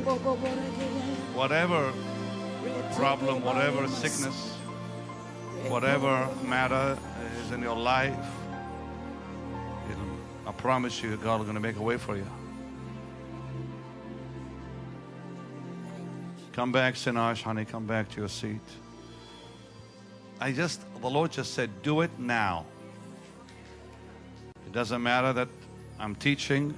[1.34, 1.92] Whatever
[2.94, 4.52] problem, whatever sickness,
[5.68, 6.98] whatever matter
[7.42, 8.14] is in your life,
[10.46, 12.26] I promise you, God is going to make a way for you.
[16.52, 17.64] Come back, Sinach, honey.
[17.64, 18.60] Come back to your seat.
[20.40, 22.66] I just, the Lord just said, do it now.
[24.74, 25.48] Doesn't matter that
[26.00, 26.76] I'm teaching,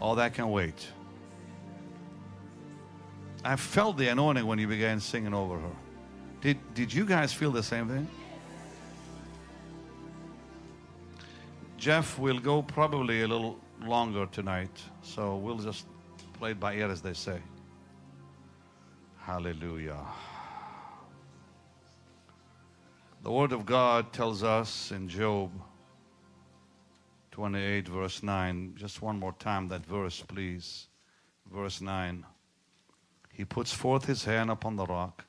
[0.00, 0.88] all that can wait.
[3.44, 5.76] I felt the anointing when you began singing over her.
[6.40, 8.08] Did, did you guys feel the same thing?
[11.76, 15.84] Jeff will go probably a little longer tonight, so we'll just
[16.38, 17.38] play it by ear as they say.
[19.18, 20.00] Hallelujah.
[23.22, 25.50] The Word of God tells us in Job
[27.40, 30.88] 28, verse 9, just one more time that verse, please.
[31.50, 32.26] Verse 9.
[33.32, 35.24] He puts forth his hand upon the rock,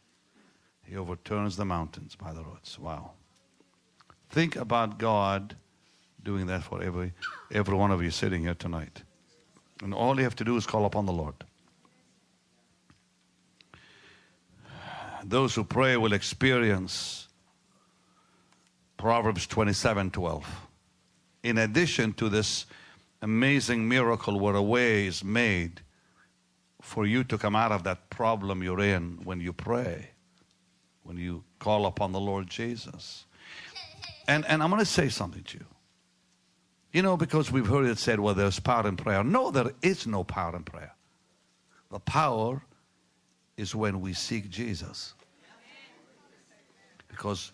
[0.83, 2.77] he overturns the mountains by the roots.
[2.77, 3.11] Wow.
[4.29, 5.55] Think about God
[6.21, 7.13] doing that for every,
[7.49, 9.03] every one of you sitting here tonight.
[9.81, 11.35] And all you have to do is call upon the Lord.
[15.23, 17.29] Those who pray will experience
[18.97, 20.67] Proverbs 27 12.
[21.43, 22.65] In addition to this
[23.21, 25.81] amazing miracle where a way is made
[26.81, 30.09] for you to come out of that problem you're in when you pray,
[31.03, 33.25] when you call upon the Lord Jesus.
[34.27, 35.65] And, and I'm going to say something to you.
[36.91, 39.23] You know, because we've heard it said, well, there's power in prayer.
[39.23, 40.93] No, there is no power in prayer.
[41.89, 42.61] The power
[43.57, 45.13] is when we seek Jesus.
[47.07, 47.51] Because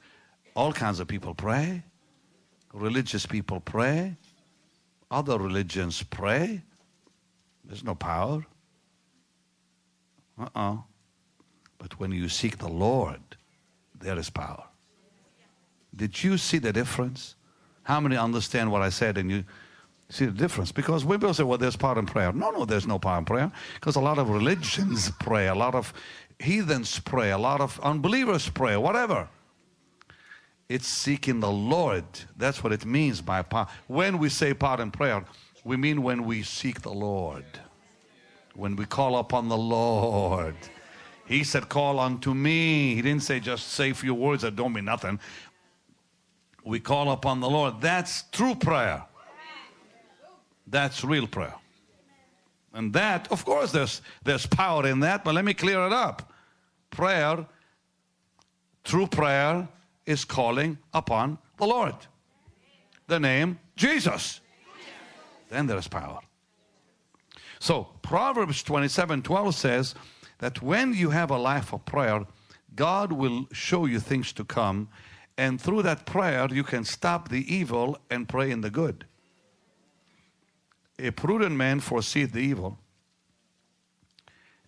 [0.56, 1.84] all kinds of people pray,
[2.74, 4.16] religious people pray,
[5.10, 6.62] other religions pray.
[7.64, 8.46] There's no power.
[10.40, 10.78] Uh uh
[11.78, 13.22] But when you seek the Lord,
[14.00, 14.64] there is power.
[15.96, 17.36] Did you see the difference?
[17.84, 19.44] How many understand what I said and you
[20.10, 20.72] see the difference?
[20.72, 22.32] Because when people say, well, there's power in prayer.
[22.34, 23.52] No, no, there's no power in prayer.
[23.76, 25.94] Because a lot of religions pray, a lot of
[26.40, 29.28] heathens pray, a lot of unbelievers pray, whatever.
[30.70, 32.04] It's seeking the Lord.
[32.36, 33.68] That's what it means by power.
[33.88, 35.24] When we say power in prayer,
[35.64, 37.46] we mean when we seek the Lord.
[38.54, 40.56] When we call upon the Lord.
[41.26, 42.96] He said, Call unto me.
[42.96, 45.20] He didn't say just say a few words that don't mean nothing.
[46.66, 47.80] We call upon the Lord.
[47.80, 49.04] That's true prayer.
[50.66, 51.54] That's real prayer.
[52.74, 56.32] And that, of course, there's, there's power in that, but let me clear it up.
[56.92, 57.46] Prayer,
[58.84, 59.68] true prayer,
[60.08, 61.94] is calling upon the Lord.
[63.06, 64.42] The name Jesus.
[65.50, 66.20] Then there is power.
[67.60, 69.96] So, Proverbs 27 12 says
[70.40, 72.26] that when you have a life of prayer,
[72.76, 74.90] God will show you things to come,
[75.38, 79.06] and through that prayer, you can stop the evil and pray in the good.
[81.00, 82.80] A prudent man foreseeth the evil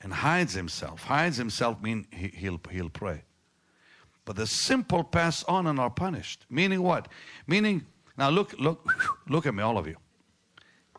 [0.01, 1.03] and hides himself.
[1.03, 3.23] Hides himself mean he, he'll, he'll pray.
[4.25, 6.45] But the simple pass on and are punished.
[6.49, 7.07] Meaning what?
[7.47, 7.85] Meaning,
[8.17, 8.93] now look, look,
[9.29, 9.95] look at me, all of you.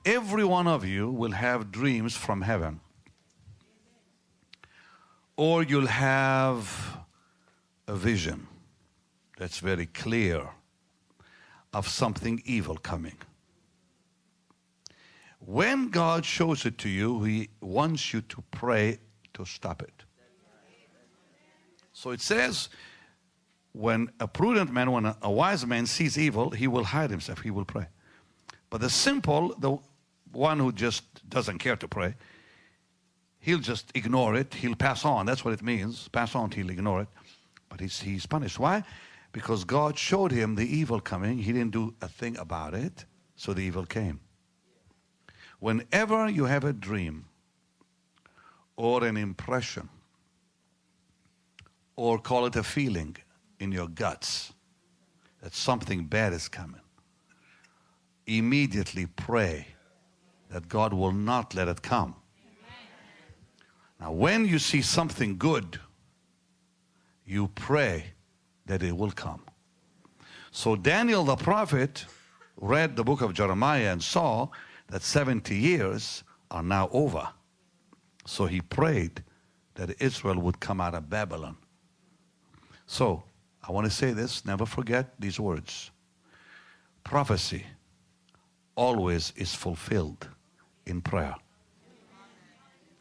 [0.05, 2.81] Every one of you will have dreams from heaven.
[5.37, 6.99] Or you'll have
[7.87, 8.47] a vision
[9.37, 10.49] that's very clear
[11.73, 13.17] of something evil coming.
[15.39, 18.99] When God shows it to you, He wants you to pray
[19.35, 20.05] to stop it.
[21.93, 22.69] So it says,
[23.73, 27.51] when a prudent man, when a, wise man sees evil, he will hide himself, he
[27.51, 27.87] will pray.
[28.69, 29.79] But the simple, the
[30.33, 32.15] one who just doesn't care to pray,
[33.39, 35.27] he'll just ignore it, he'll pass on.
[35.27, 36.09] That's what it means.
[36.09, 37.09] Pass on, he'll ignore it.
[37.69, 38.59] But he's, he's punished.
[38.59, 38.83] Why?
[39.33, 41.39] Because God showed him the evil coming.
[41.39, 43.05] He didn't do a thing about it,
[43.37, 44.21] so the evil came.
[45.61, 47.27] Whenever you have a dream
[48.77, 49.89] or an impression,
[51.95, 53.17] or call it a feeling
[53.61, 54.53] in your guts
[55.43, 56.81] that something bad is coming,
[58.27, 59.67] immediately pray
[60.51, 62.17] that God will not let it come.
[64.01, 65.79] Now, when you see something good,
[67.27, 68.07] you pray
[68.67, 69.43] that it will come.
[70.51, 72.07] So, Daniel the prophet
[72.57, 74.49] read the book of Jeremiah and saw
[74.89, 77.29] that 70 years are now over.
[78.27, 79.23] So, he prayed
[79.75, 81.57] that Israel would come out of Babylon.
[82.87, 83.23] So,
[83.71, 85.93] I want to say this never forget these words.
[87.05, 87.65] Prophecy
[88.75, 90.29] always is fulfilled
[90.87, 91.37] in prayer.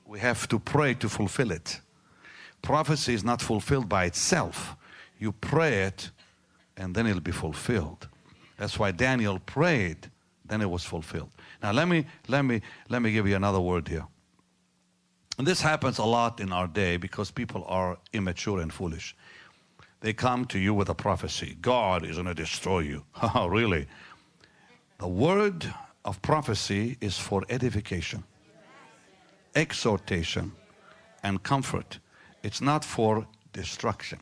[0.06, 1.82] We have to pray to fulfill it.
[2.62, 4.76] Prophecy is not fulfilled by itself.
[5.18, 6.12] You pray it,
[6.78, 8.08] and then it'll be fulfilled.
[8.58, 10.12] That's why Daniel prayed,
[10.46, 11.32] then it was fulfilled.
[11.64, 14.06] Now let me let me let me give you another word here.
[15.40, 19.16] And this happens a lot in our day because people are immature and foolish.
[20.02, 21.58] They come to you with a prophecy.
[21.62, 23.04] God is going to destroy you.
[23.36, 23.88] Oh, really?
[25.00, 25.74] The word
[26.06, 28.24] of prophecy is for edification,
[29.56, 30.52] exhortation,
[31.24, 32.00] and comfort.
[32.44, 34.20] It's not for destruction.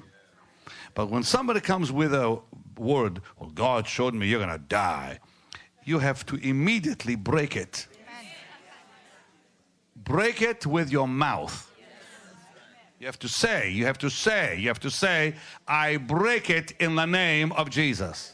[0.94, 2.40] But when somebody comes with a
[2.78, 5.20] word, well, God showed me you're going to die,
[5.84, 7.88] you have to immediately break it.
[9.96, 11.67] Break it with your mouth.
[13.00, 15.36] You have to say, you have to say, you have to say,
[15.68, 18.34] I break it in the name of Jesus.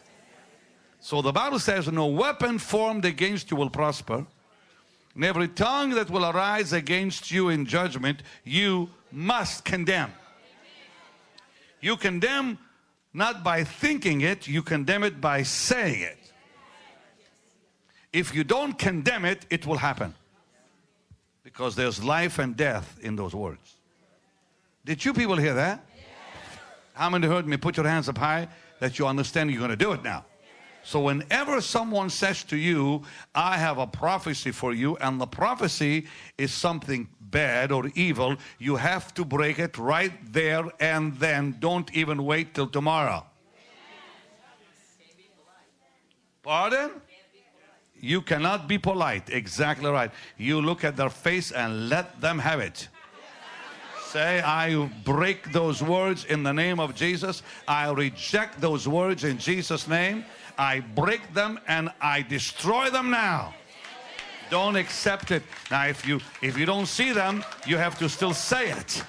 [1.01, 4.25] So the Bible says, No weapon formed against you will prosper,
[5.15, 10.13] and every tongue that will arise against you in judgment, you must condemn.
[11.81, 12.57] You condemn
[13.13, 16.17] not by thinking it, you condemn it by saying it.
[18.13, 20.15] If you don't condemn it, it will happen.
[21.43, 23.75] Because there's life and death in those words.
[24.85, 25.85] Did you people hear that?
[26.93, 27.57] How many heard me?
[27.57, 28.47] Put your hands up high
[28.79, 30.25] that you understand you're going to do it now.
[30.85, 33.03] So, whenever someone says to you,
[33.33, 36.07] I have a prophecy for you, and the prophecy
[36.37, 41.55] is something bad or evil, you have to break it right there and then.
[41.59, 43.25] Don't even wait till tomorrow.
[46.43, 46.91] Pardon?
[48.01, 49.29] You cannot be polite.
[49.29, 50.11] Exactly right.
[50.37, 52.89] You look at their face and let them have it.
[54.13, 57.41] Say, I break those words in the name of Jesus.
[57.67, 60.23] I reject those words in Jesus' name.
[60.55, 63.55] I break them and I destroy them now.
[64.51, 65.41] Don't accept it.
[65.71, 69.03] Now, if you if you don't see them, you have to still say it.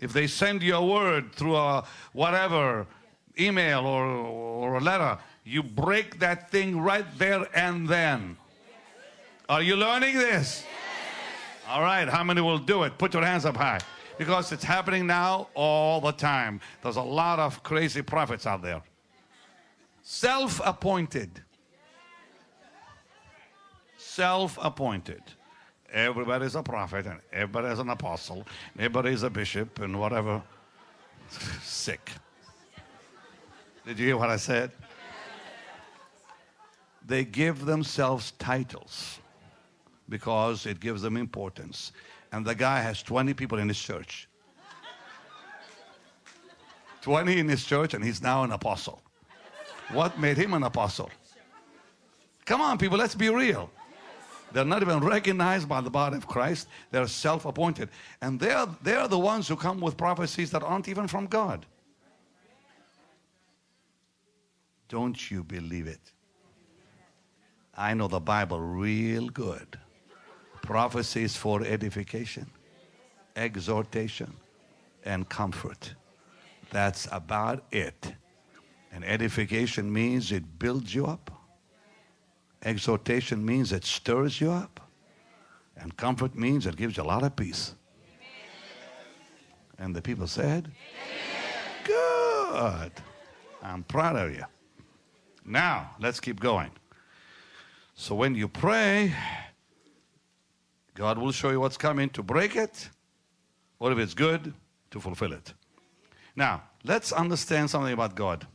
[0.00, 2.84] If they send you a word through a whatever
[3.38, 8.38] email or, or a letter, you break that thing right there and then.
[9.48, 10.64] Are you learning this?
[11.68, 12.96] All right, how many will do it?
[12.96, 13.78] Put your hands up high.
[14.16, 16.60] Because it's happening now all the time.
[16.82, 18.82] There's a lot of crazy prophets out there.
[20.02, 21.42] Self appointed.
[23.98, 25.20] Self appointed.
[25.92, 28.46] Everybody's a prophet and everybody's an apostle.
[28.72, 30.42] and Everybody's a bishop and whatever.
[31.62, 32.10] Sick.
[33.86, 34.70] Did you hear what I said?
[37.06, 39.18] They give themselves titles
[40.08, 41.92] because it gives them importance.
[42.32, 44.28] And the guy has 20 people in his church.
[47.02, 49.00] 20 in his church, and he's now an apostle.
[49.92, 51.10] What made him an apostle?
[52.44, 53.70] Come on, people, let's be real.
[54.52, 56.68] They're not even recognized by the body of Christ.
[56.90, 57.90] They're self appointed.
[58.22, 61.66] And they're, they're the ones who come with prophecies that aren't even from God.
[64.88, 66.00] Don't you believe it?
[67.76, 69.78] I know the Bible real good.
[70.68, 72.46] Prophecies for edification,
[73.34, 74.34] exhortation,
[75.02, 75.94] and comfort.
[76.70, 78.12] That's about it.
[78.92, 81.30] And edification means it builds you up.
[82.62, 84.78] Exhortation means it stirs you up.
[85.78, 87.74] And comfort means it gives you a lot of peace.
[89.78, 90.70] And the people said,
[91.82, 92.92] Good.
[93.62, 94.44] I'm proud of you.
[95.46, 96.72] Now, let's keep going.
[97.94, 99.14] So when you pray,
[100.98, 102.88] God will show you what's coming to break it,
[103.78, 104.52] or if it's good,
[104.90, 105.54] to fulfill it.
[106.34, 108.48] Now, let's understand something about God.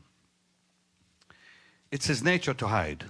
[1.89, 3.05] It's his nature to hide.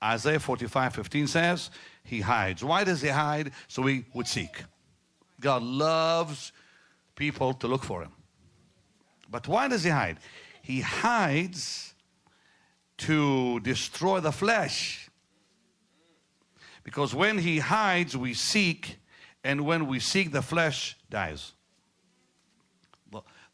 [0.00, 1.70] Isaiah 45 15 says,
[2.04, 2.62] He hides.
[2.62, 3.50] Why does He hide?
[3.66, 4.62] So we would seek.
[5.40, 6.52] God loves
[7.16, 8.12] people to look for Him.
[9.28, 10.18] But why does He hide?
[10.62, 11.94] He hides
[12.98, 15.05] to destroy the flesh.
[16.86, 18.98] Because when He hides, we seek,
[19.42, 21.52] and when we seek, the flesh dies.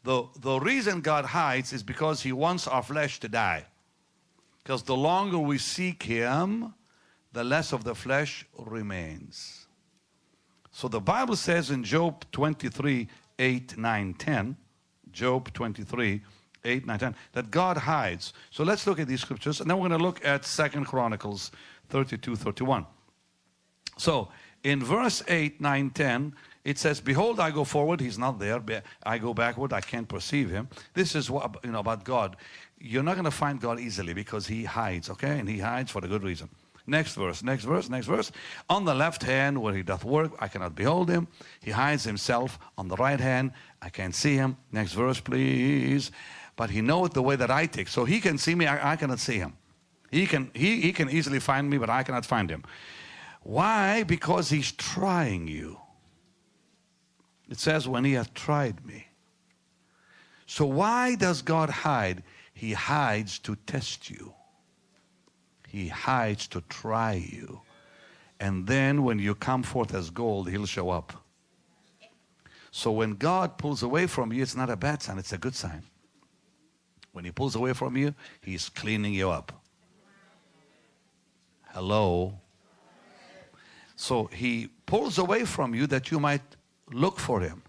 [0.03, 3.65] The, the, reason God hides is because He wants our flesh to die.
[4.61, 6.75] Because the longer we seek Him,
[7.31, 9.65] the less of the flesh remains.
[10.69, 13.07] So the Bible says in Job 23
[13.39, 14.57] 8, 9, 10,
[15.11, 16.21] Job 23
[16.63, 18.33] 8, 9, 10, that God hides.
[18.51, 21.49] So let's look at these scriptures, and then we're going to look at Second Chronicles
[21.89, 22.85] 32 31.
[23.97, 24.29] So
[24.63, 28.61] in verse 8, 9, 10, it says, Behold, I go forward, he's not there.
[29.05, 30.69] I go backward, I can't perceive him.
[30.93, 32.37] This is what you know about God.
[32.79, 35.39] You're not going to find God easily because he hides, okay?
[35.39, 36.49] And he hides for a good reason.
[36.85, 38.31] Next verse, next verse, next verse.
[38.69, 41.27] On the left hand where he doth work, I cannot behold him.
[41.61, 42.59] He hides himself.
[42.77, 44.57] On the right hand, I can't see him.
[44.71, 46.11] Next verse, please.
[46.57, 47.87] But he knoweth the way that I take.
[47.87, 49.53] So he can see me, I, I cannot see him.
[50.11, 52.63] He can, he, he can easily find me, but I cannot find him.
[53.43, 54.03] Why?
[54.03, 55.79] Because he's trying you.
[57.49, 59.07] It says, when he hath tried me.
[60.45, 62.23] So why does God hide?
[62.53, 64.33] He hides to test you.
[65.67, 67.61] He hides to try you.
[68.39, 71.13] And then when you come forth as gold, he'll show up.
[72.71, 75.55] So when God pulls away from you, it's not a bad sign, it's a good
[75.55, 75.83] sign.
[77.11, 79.51] When he pulls away from you, he's cleaning you up.
[81.71, 82.39] Hello.
[84.03, 86.41] So he pulls away from you that you might
[86.91, 87.63] look for him.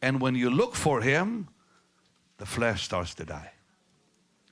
[0.00, 1.48] And when you look for him,
[2.38, 3.50] the flesh starts to die.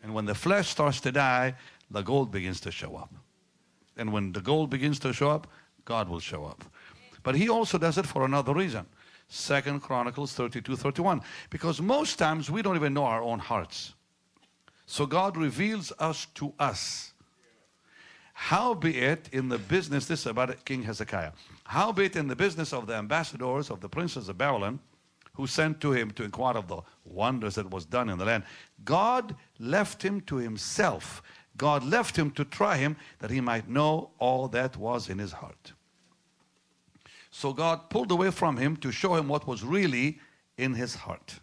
[0.02, 1.54] And when the flesh starts to die,
[1.92, 3.14] the gold begins to show up.
[3.96, 5.46] And when the gold begins to show up,
[5.84, 6.64] God will show up.
[7.22, 8.84] But he also does it for another reason.
[9.28, 11.20] Second Chronicles 32, 31.
[11.50, 13.94] Because most times we don't even know our own hearts.
[14.86, 17.12] So God reveals us to us.
[18.38, 21.32] Howbeit in the business, this is about King Hezekiah.
[21.64, 24.78] Howbeit in the business of the ambassadors of the princes of Babylon,
[25.34, 28.44] who sent to him to inquire of the wonders that was done in the land,
[28.84, 31.20] God left him to himself.
[31.56, 35.32] God left him to try him that he might know all that was in his
[35.32, 35.72] heart.
[37.32, 40.20] So God pulled away from him to show him what was really
[40.56, 41.40] in his heart.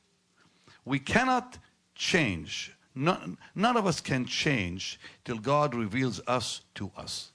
[0.86, 1.58] We cannot
[1.94, 2.75] change.
[2.96, 7.32] None, none of us can change till God reveals us to us.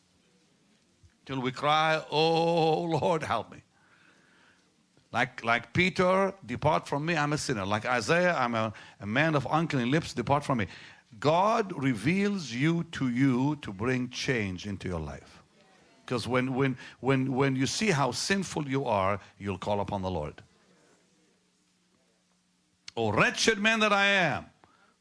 [1.26, 3.62] Till we cry, Oh Lord, help me.
[5.12, 7.66] Like, like Peter, depart from me, I'm a sinner.
[7.66, 10.66] Like Isaiah, I'm a, a man of unclean lips, depart from me.
[11.18, 15.42] God reveals you to you to bring change into your life.
[16.04, 20.10] Because when, when, when, when you see how sinful you are, you'll call upon the
[20.10, 20.42] Lord.
[22.96, 24.46] Oh, wretched man that I am,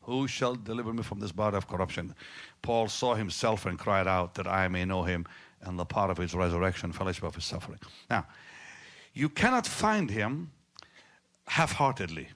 [0.10, 2.16] who shall deliver me from this body of corruption?
[2.64, 5.26] Paul saw himself and cried out that I may know him
[5.62, 7.80] and the power of his resurrection, fellowship of his suffering.
[8.10, 8.26] Now,
[9.14, 10.52] you cannot find him
[11.46, 12.28] half-heartedly.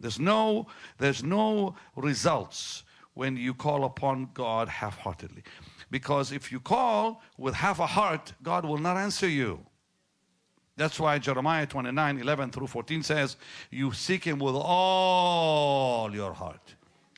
[0.00, 5.42] There's no, there's no results when you call upon God half-heartedly.
[5.90, 9.60] Because if you call with half a heart, God will not answer you.
[10.76, 13.36] That's why Jeremiah 29, 11 through 14 says,
[13.70, 16.74] You seek him with all your heart,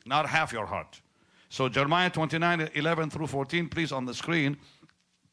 [0.09, 0.99] not half your heart.
[1.47, 4.57] So Jeremiah 29, 11 through 14, please on the screen.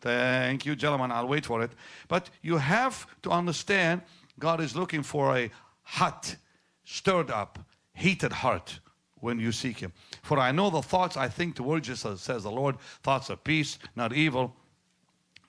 [0.01, 1.11] Thank you, gentlemen.
[1.11, 1.73] I'll wait for it.
[2.07, 4.03] But you have to understand
[4.39, 5.51] God is looking for a
[5.83, 6.37] hot,
[6.85, 7.59] stirred up,
[7.95, 8.79] heated heart
[9.21, 9.93] when you seek him.
[10.23, 13.79] For I know the thoughts I think towards you, says the Lord, thoughts of peace,
[13.97, 14.55] not evil,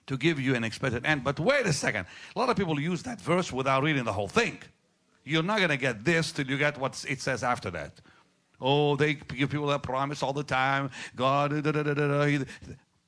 [0.07, 1.23] to give you an expected end.
[1.23, 2.07] But wait a second.
[2.35, 4.59] A lot of people use that verse without reading the whole thing.
[5.25, 7.99] You're not going to get this till you get what it says after that.
[8.59, 10.89] Oh, they give people that promise all the time.
[11.15, 12.45] God, da, da, da,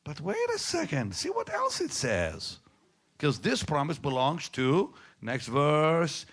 [0.03, 1.13] but wait a second.
[1.15, 2.59] See what else it says.
[3.17, 6.25] Because this promise belongs to, next verse,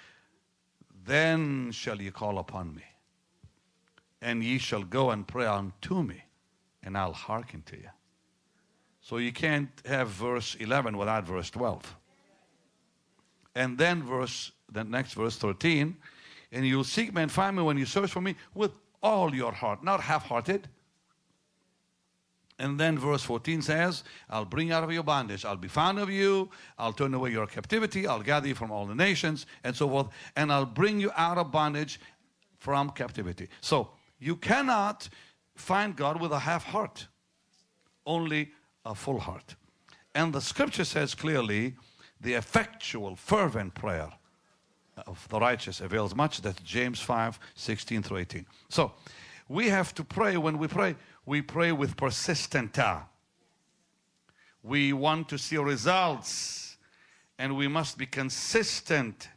[1.04, 2.84] then shall ye call upon me,
[4.22, 6.22] and ye shall go and pray unto me,
[6.82, 7.90] and I'll hearken to you.
[9.00, 11.96] So you can't have verse 11 without verse 12.
[13.54, 15.96] And then verse, the next verse 13,
[16.52, 19.52] and you'll seek me and find me when you search for me with all your
[19.52, 20.68] heart, not half-hearted.
[22.58, 25.44] And then verse 14 says, I'll bring out of your bondage.
[25.44, 26.48] I'll be found of you.
[26.78, 28.06] I'll turn away your captivity.
[28.06, 30.08] I'll gather you from all the nations and so forth.
[30.36, 32.00] And I'll bring you out of bondage
[32.58, 33.48] from captivity.
[33.60, 35.08] So you cannot
[35.54, 37.06] find God with a half heart,
[38.06, 38.52] only
[38.86, 39.54] a full heart.
[40.14, 41.74] And the scripture says clearly,
[42.22, 44.10] the effectual, fervent prayer
[45.06, 46.40] of the righteous avails much.
[46.40, 48.46] That's James 5 16 through 18.
[48.68, 48.92] So
[49.48, 50.36] we have to pray.
[50.36, 52.78] When we pray, we pray with persistent.
[54.62, 56.76] We want to see results,
[57.38, 59.28] and we must be consistent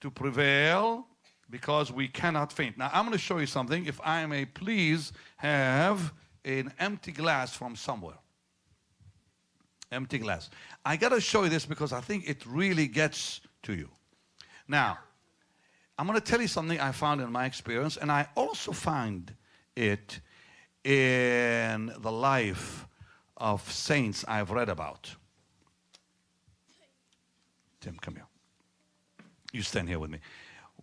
[0.00, 1.06] to prevail
[1.50, 2.78] because we cannot faint.
[2.78, 3.84] Now, I'm going to show you something.
[3.84, 6.12] If I may please have
[6.44, 8.14] an empty glass from somewhere
[9.92, 10.50] empty glass.
[10.84, 13.88] I got to show you this because I think it really gets to you.
[14.72, 14.98] Now,
[15.98, 19.30] I'm going to tell you something I found in my experience, and I also find
[19.76, 20.18] it
[20.82, 22.86] in the life
[23.36, 25.14] of saints I've read about.
[27.82, 28.24] Tim, come here.
[29.52, 30.20] You stand here with me.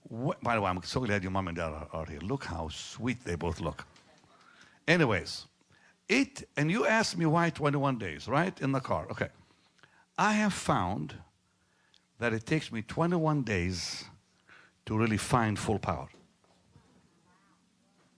[0.03, 2.19] What, by the way, I'm so glad your mom and dad are, are here.
[2.19, 3.87] Look how sweet they both look.
[4.87, 5.47] Anyways,
[6.07, 8.53] it, and you asked me why 21 days, right?
[8.61, 9.07] In the car.
[9.09, 9.29] Okay.
[10.15, 11.15] I have found
[12.19, 14.03] that it takes me 21 days
[14.85, 16.07] to really find full power.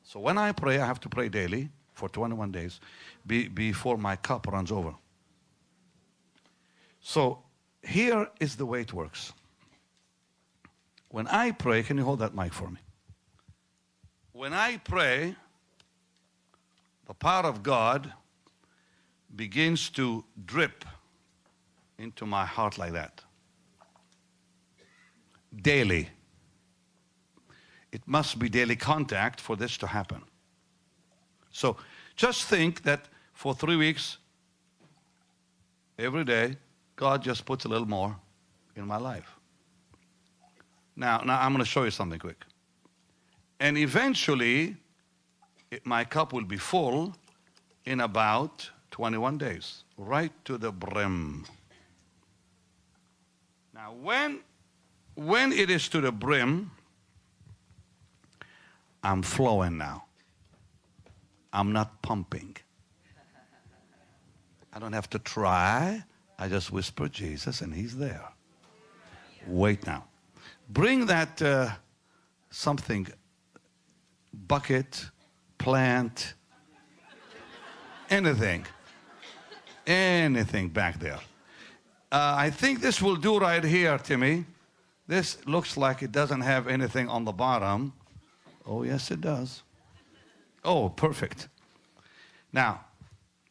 [0.04, 2.80] So when I pray, I have to pray daily for 21 days
[3.26, 4.94] be, before my cup runs over.
[7.00, 7.44] So
[7.84, 9.34] here is the way it works.
[11.10, 12.80] When I pray, can you hold that mic for me?
[14.32, 15.36] When I pray,
[17.06, 18.14] the power of God
[19.36, 20.86] begins to drip
[21.98, 23.22] into my heart like that.
[25.56, 26.10] Daily.
[27.92, 30.22] It must be daily contact for this to happen.
[31.52, 31.78] So
[32.16, 34.18] just think that for three weeks,
[36.00, 36.56] every day,
[36.96, 38.16] God just puts a little more
[38.76, 39.36] in my life.
[40.96, 42.46] Now, now I'm going to show you something quick.
[43.60, 44.78] And eventually,
[45.70, 47.16] it, my cup will be full
[47.86, 51.46] in about 21 days, right to the brim.
[53.74, 54.40] Now, when,
[55.26, 56.72] when it is to the brim,
[59.04, 60.06] I'm flowing now.
[61.54, 62.56] I'm not pumping.
[64.74, 66.04] I don't have to try.
[66.40, 68.24] I just whisper Jesus and he's there.
[69.48, 70.06] Wait now.
[70.70, 71.70] Bring that uh,
[72.50, 73.08] something,
[74.48, 75.10] bucket,
[75.58, 76.34] plant,
[78.10, 78.66] anything,
[79.86, 81.20] anything back there.
[82.12, 84.46] Uh, I think this will do right here, Timmy.
[85.12, 87.92] This looks like it doesn't have anything on the bottom.
[88.66, 89.62] Oh, yes, it does.
[90.64, 91.50] Oh, perfect.
[92.54, 92.86] Now,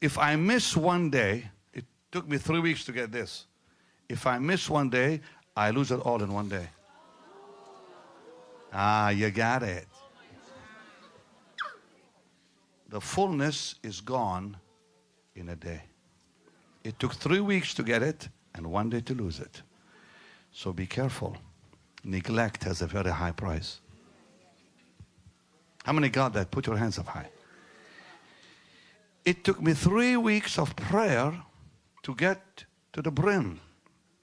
[0.01, 3.45] if I miss one day, it took me three weeks to get this.
[4.09, 5.21] If I miss one day,
[5.55, 6.67] I lose it all in one day.
[8.73, 9.87] Ah, you got it
[12.91, 14.57] the fullness is gone
[15.37, 15.83] in a day.
[16.83, 19.63] It took three weeks to get it and one day to lose it.
[20.53, 21.37] So be careful.
[22.05, 23.81] Neglect has a very high price.
[25.85, 26.51] How many got that?
[26.51, 27.29] Put your hands up high.
[29.25, 31.33] It took me three weeks of prayer
[32.03, 33.61] to get to the brim,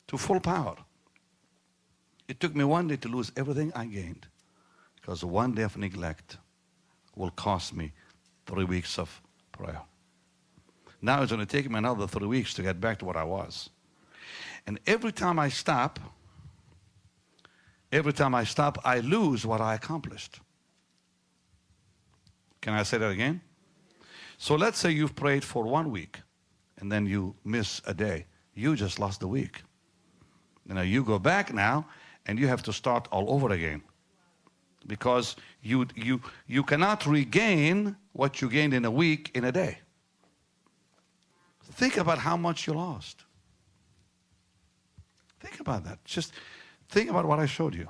[0.08, 0.76] to full power.
[2.28, 4.28] It took me one day to lose everything I gained
[4.96, 6.38] because one day of neglect
[7.16, 7.94] will cost me
[8.46, 9.22] three weeks of
[9.52, 9.82] prayer.
[11.02, 13.24] Now it's going to take me another three weeks to get back to what I
[13.24, 13.70] was.
[14.66, 16.00] And every time I stop,
[17.98, 20.40] every time I stop, I lose what I accomplished.
[22.62, 23.42] Can I say that again?
[24.38, 26.20] So let's say you've prayed for one week
[26.78, 28.28] and then you miss a day.
[28.54, 29.64] You just lost the week.
[30.68, 31.88] Know, you go back now
[32.26, 33.82] and you have to start all over again.
[34.86, 39.80] Because you, you, you cannot regain what you gained in a week in a day.
[41.74, 43.24] Think about how much you lost.
[45.40, 46.04] Think about that.
[46.06, 46.34] Just
[46.90, 47.88] think about what I showed you.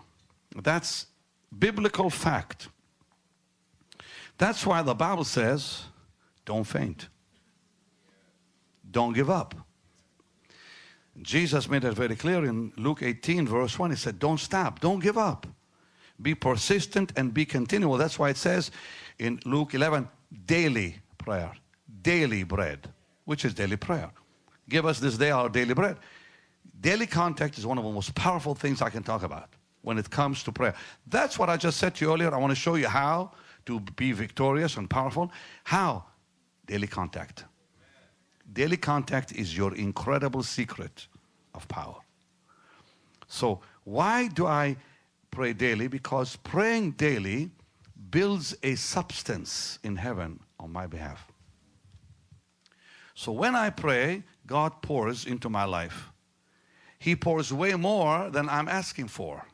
[0.55, 1.07] That's
[1.57, 2.69] biblical fact.
[4.37, 5.83] That's why the Bible says,
[6.45, 7.07] don't faint.
[8.89, 9.55] Don't give up.
[11.21, 13.89] Jesus made that very clear in Luke 18, verse 1.
[13.89, 15.47] He said, Don't stop, don't give up.
[16.21, 17.97] Be persistent and be continual.
[17.97, 18.71] That's why it says
[19.19, 20.07] in Luke 11,
[20.45, 21.51] daily prayer,
[22.01, 22.89] daily bread,
[23.25, 24.11] which is daily prayer.
[24.69, 25.97] Give us this day our daily bread.
[26.79, 29.49] Daily contact is one of the most powerful things I can talk about
[29.81, 30.75] when it comes to prayer.
[31.07, 32.33] That's what I just said to you earlier.
[32.33, 33.31] I want to show you how
[33.65, 35.31] to be victorious and powerful.
[35.63, 36.05] How?
[36.65, 37.45] Daily contact.
[38.51, 41.07] Daily contact is your incredible secret
[41.53, 41.95] of power.
[43.27, 44.77] So, why do I
[45.31, 45.87] pray daily?
[45.87, 47.51] Because praying daily
[48.09, 51.31] builds a substance in heaven on my behalf.
[53.15, 56.11] So, when I pray, God pours into my life.
[56.99, 59.45] He pours way more than I'm asking for.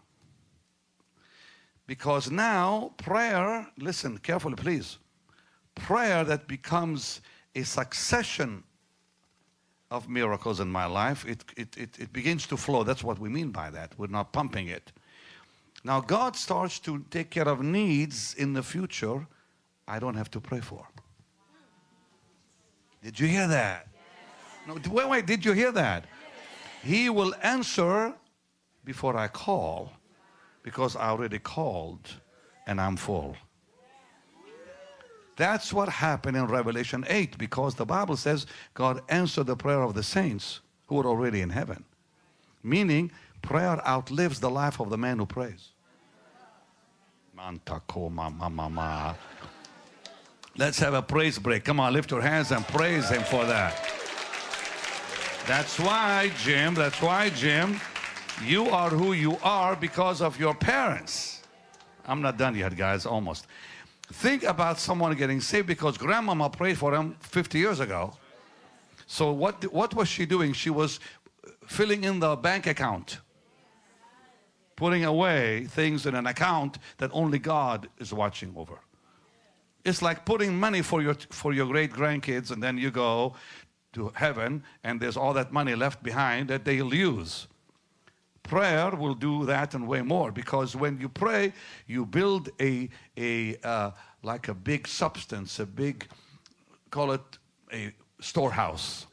[1.85, 4.97] Because now, prayer, listen carefully, please.
[5.75, 7.21] Prayer that becomes
[7.55, 8.63] a succession
[9.91, 12.83] of miracles in my life, it, it, it, it, begins to flow.
[12.83, 13.93] That's what we mean by that.
[13.97, 14.91] We're not pumping it.
[15.83, 19.27] Now, God starts to take care of needs in the future
[19.87, 20.87] I don't have to pray for.
[23.03, 23.87] Did you hear that?
[24.65, 26.05] No, wait, wait, did you hear that?
[26.83, 28.13] He will answer
[28.83, 29.93] before I call
[30.63, 32.09] because I already called
[32.67, 33.37] and I'm full.
[35.37, 39.93] That's what happened in Revelation 8 because the Bible says God answered the prayer of
[39.93, 41.85] the saints who were already in heaven.
[42.61, 43.11] Meaning,
[43.41, 45.69] prayer outlives the life of the man who prays.
[50.57, 51.63] Let's have a praise break.
[51.63, 54.02] Come on, lift your hands and praise Him for that.
[55.45, 57.81] That's why, Jim, that's why, Jim,
[58.45, 61.41] you are who you are because of your parents.
[62.07, 63.47] I'm not done yet, guys, almost.
[64.07, 68.13] Think about someone getting saved because grandmama prayed for him 50 years ago.
[69.05, 70.53] So what, what was she doing?
[70.53, 71.01] She was
[71.67, 73.17] filling in the bank account,
[74.77, 78.79] putting away things in an account that only God is watching over.
[79.83, 83.35] It's like putting money for your, for your great grandkids and then you go
[83.93, 87.47] to heaven and there's all that money left behind that they'll use.
[88.43, 91.53] Prayer will do that and way more because when you pray,
[91.87, 93.91] you build a, a uh,
[94.21, 96.07] like a big substance, a big,
[96.89, 97.21] call it
[97.71, 99.07] a storehouse,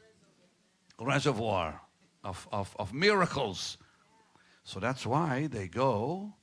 [0.99, 1.81] reservoir
[2.23, 3.77] of, of, of miracles.
[4.63, 6.33] So that's why they go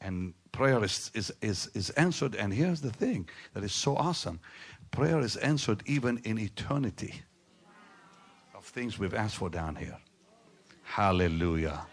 [0.00, 2.34] and prayer is, is, is, is answered.
[2.34, 4.40] And here's the thing that is so awesome
[4.90, 7.22] prayer is answered even in eternity
[8.72, 9.98] things we've asked for down here.
[10.82, 11.86] Hallelujah.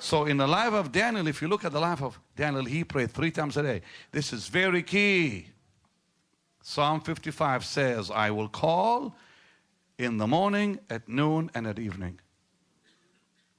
[0.00, 2.84] So in the life of Daniel, if you look at the life of Daniel, he
[2.84, 3.82] prayed three times a day.
[4.12, 5.48] This is very key.
[6.62, 9.16] Psalm 55 says, I will call
[9.98, 12.20] in the morning, at noon, and at evening.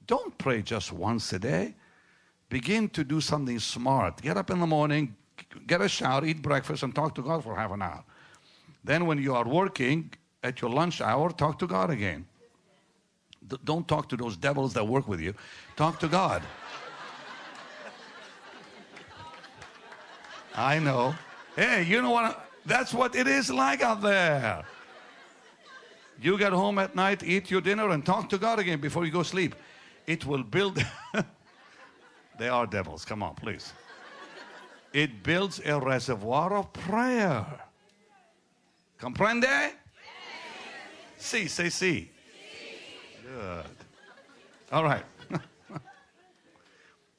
[0.06, 1.74] Don't pray just once a day.
[2.48, 4.22] Begin to do something smart.
[4.22, 5.14] Get up in the morning,
[5.66, 8.02] get a shower, eat breakfast, and talk to God for half an hour.
[8.82, 10.10] Then, when you are working
[10.42, 12.26] at your lunch hour, talk to God again.
[13.64, 15.34] Don't talk to those devils that work with you.
[15.76, 16.42] Talk to God.
[20.54, 21.14] I know.
[21.56, 22.50] Hey, you know what?
[22.66, 24.64] That's what it is like out there.
[26.20, 29.10] You get home at night, eat your dinner, and talk to God again before you
[29.10, 29.54] go sleep.
[30.06, 30.84] It will build.
[32.38, 33.04] they are devils.
[33.04, 33.72] Come on, please.
[34.92, 37.46] It builds a reservoir of prayer.
[39.00, 39.72] Comprende?
[41.16, 42.10] Si, say si.
[43.40, 43.64] Good.
[44.70, 45.04] All right.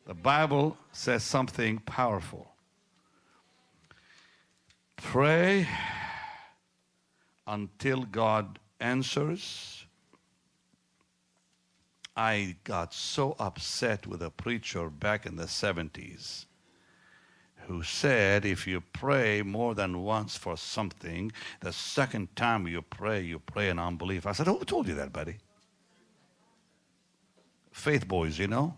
[0.05, 2.47] the Bible says something powerful.
[4.97, 5.67] Pray
[7.47, 9.83] until God answers.
[12.15, 16.45] I got so upset with a preacher back in the 70s
[17.65, 23.21] who said if you pray more than once for something, the second time you pray,
[23.21, 24.27] you pray in unbelief.
[24.27, 25.37] I said, Who told you that, buddy?
[27.71, 28.77] Faith boys, you know?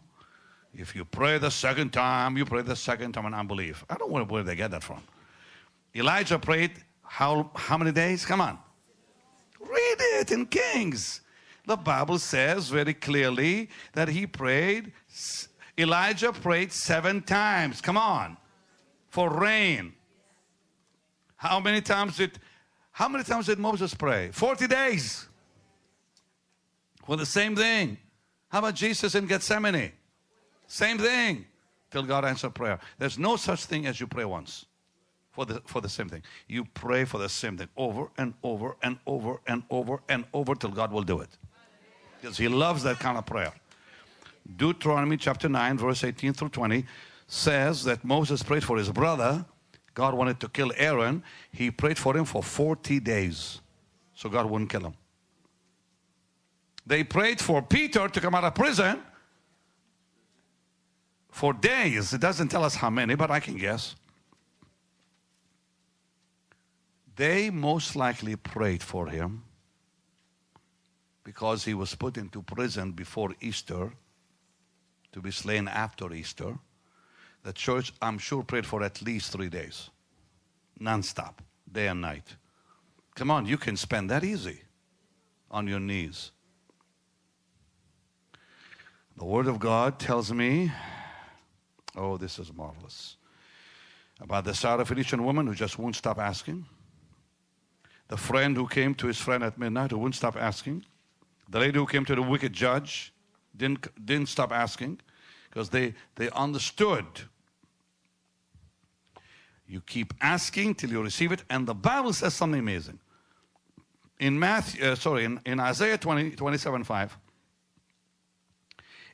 [0.74, 3.86] If you pray the second time, you pray the second time in unbelief.
[3.90, 5.02] I don't know where they get that from.
[5.96, 6.72] Elijah prayed
[7.04, 8.26] how, how many days?
[8.26, 8.58] Come on.
[9.60, 11.22] Read it in Kings.
[11.66, 14.92] The Bible says very clearly that he prayed,
[15.78, 17.82] Elijah prayed seven times.
[17.82, 18.38] Come on.
[19.10, 19.94] For rain.
[21.36, 22.40] How many times did
[22.94, 24.30] how many times did Moses pray?
[24.32, 25.28] 40 days.
[27.06, 27.98] For the same thing.
[28.54, 29.92] How about Jesus in Gethsemane?
[30.68, 31.46] Same thing.
[31.90, 32.80] Till God answered prayer.
[33.00, 34.68] There's no such thing as you pray once
[35.32, 36.22] for the, for the same thing.
[36.48, 40.54] You pray for the same thing over and over and over and over and over
[40.54, 41.30] till God will do it.
[42.22, 43.54] Because He loves that kind of prayer.
[44.56, 46.86] Deuteronomy chapter 9, verse 18 through 20
[47.26, 49.44] says that Moses prayed for his brother.
[49.96, 51.24] God wanted to kill Aaron.
[51.52, 53.62] He prayed for him for 40 days
[54.14, 54.94] so God wouldn't kill him.
[56.86, 59.02] They prayed for Peter to come out of prison
[61.32, 62.14] for days.
[62.14, 63.96] It doesn't tell us how many, but I can guess.
[67.16, 69.44] They most likely prayed for him
[71.24, 73.92] because he was put into prison before Easter
[75.12, 76.58] to be slain after Easter.
[77.44, 79.90] The church, I'm sure, prayed for at least three days,
[80.80, 81.36] nonstop,
[81.72, 82.36] day and night.
[83.16, 84.62] Come on, you can spend that easy
[85.52, 86.32] on your knees.
[89.24, 90.70] The Word of God tells me,
[91.96, 93.16] oh, this is marvelous,
[94.20, 96.66] about the Syrophoenician woman who just won't stop asking
[98.10, 100.84] the friend who came to his friend at midnight who wouldn't stop asking,
[101.48, 103.14] the lady who came to the wicked judge
[103.56, 105.00] didn't, didn't stop asking
[105.50, 107.06] because they, they understood.
[109.66, 113.00] You keep asking till you receive it, and the Bible says something amazing.
[114.20, 117.18] In Matthew, uh, sorry, in, in Isaiah 20, 27 5,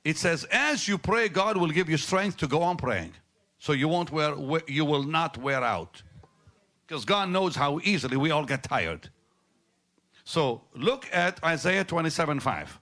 [0.03, 3.13] it says, As you pray, God will give you strength to go on praying.
[3.59, 4.35] So you won't wear,
[4.67, 6.01] you will not wear out.
[6.87, 9.09] Because God knows how easily we all get tired.
[10.23, 12.79] So look at Isaiah 27 5.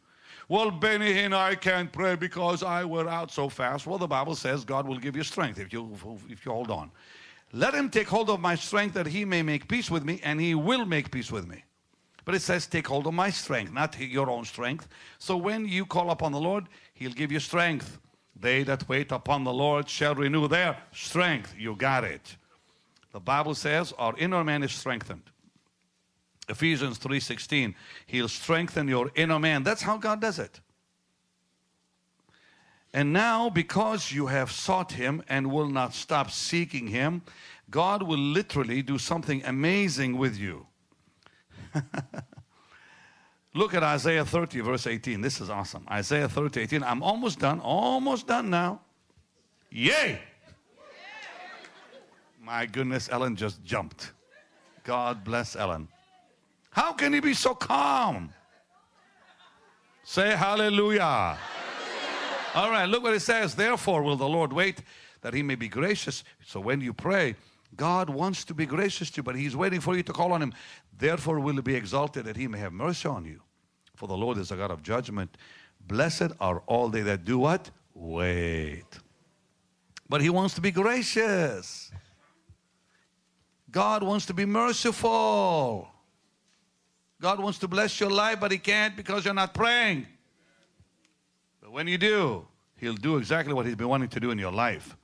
[0.49, 3.85] Well, Benny and I can't pray because I wear out so fast.
[3.85, 5.97] Well, the Bible says God will give you strength if you,
[6.29, 6.89] if you hold on.
[7.51, 10.39] Let him take hold of my strength that he may make peace with me, and
[10.39, 11.63] he will make peace with me.
[12.27, 14.89] But it says, take hold of my strength, not your own strength.
[15.17, 17.99] So when you call upon the Lord, he'll give you strength.
[18.37, 21.55] They that wait upon the Lord shall renew their strength.
[21.57, 22.35] You got it.
[23.13, 25.21] The Bible says our inner man is strengthened.
[26.49, 27.73] Ephesians 3:16,
[28.07, 29.63] he'll strengthen your inner man.
[29.63, 30.59] That's how God does it.
[32.93, 37.21] And now because you have sought him and will not stop seeking him,
[37.69, 40.67] God will literally do something amazing with you.
[43.53, 45.21] Look at Isaiah 30 verse 18.
[45.21, 45.85] This is awesome.
[45.89, 46.83] Isaiah 30 18.
[46.83, 47.59] I'm almost done.
[47.59, 48.81] Almost done now.
[49.71, 50.19] Yay!
[52.41, 54.13] My goodness, Ellen just jumped.
[54.83, 55.89] God bless Ellen.
[56.69, 58.29] How can he be so calm?
[60.03, 61.01] Say hallelujah.
[61.01, 61.37] hallelujah.
[62.55, 63.55] All right, look what it says.
[63.55, 64.81] Therefore, will the Lord wait
[65.21, 66.23] that he may be gracious.
[66.45, 67.35] So when you pray,
[67.75, 70.41] God wants to be gracious to you, but he's waiting for you to call on
[70.41, 70.53] him.
[70.97, 73.41] Therefore, will be exalted that he may have mercy on you.
[73.95, 75.37] For the Lord is a God of judgment.
[75.87, 77.69] Blessed are all they that do what?
[77.93, 78.85] Wait.
[80.09, 81.91] But he wants to be gracious.
[83.69, 85.89] God wants to be merciful.
[87.19, 90.07] God wants to bless your life, but He can't because you're not praying.
[91.61, 94.51] But when you do, He'll do exactly what He's been wanting to do in your
[94.51, 94.95] life.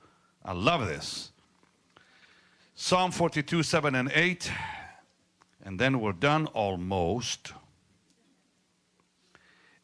[0.44, 1.32] I love this.
[2.74, 4.50] Psalm 42, 7 and 8.
[5.64, 7.52] And then we're done almost.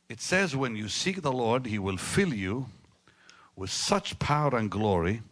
[0.08, 2.66] It says, When you seek the Lord, He will fill you
[3.56, 5.22] with such power and glory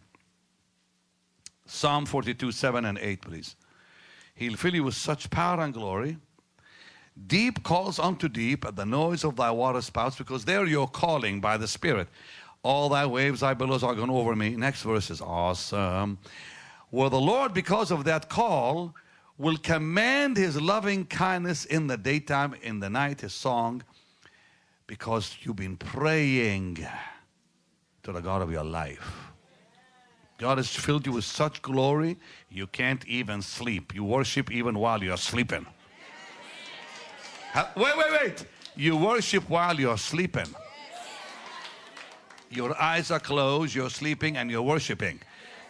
[1.68, 3.54] Psalm 42, 7 and 8, please.
[4.34, 6.16] He'll fill you with such power and glory.
[7.26, 11.40] Deep calls unto deep at the noise of thy water spouts, because there you're calling
[11.40, 12.08] by the Spirit.
[12.62, 14.56] All thy waves, thy billows are gone over me.
[14.56, 16.18] Next verse is awesome.
[16.90, 18.94] Where the Lord, because of that call,
[19.36, 23.82] will command his loving kindness in the daytime, in the night, his song.
[24.86, 26.86] Because you've been praying
[28.02, 29.28] to the God of your life.
[30.38, 32.16] God has filled you with such glory,
[32.48, 33.94] you can't even sleep.
[33.94, 35.66] You worship even while you're sleeping.
[37.76, 38.44] Wait, wait, wait.
[38.76, 40.46] You worship while you're sleeping.
[42.50, 45.20] Your eyes are closed, you're sleeping, and you're worshiping.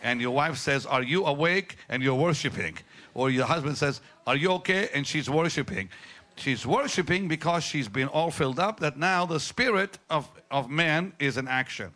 [0.03, 1.77] And your wife says, Are you awake?
[1.89, 2.79] And you're worshiping.
[3.15, 4.89] Or your husband says, Are you okay?
[4.95, 5.89] And she's worshiping.
[6.37, 11.13] She's worshiping because she's been all filled up that now the spirit of, of man
[11.19, 11.93] is in action.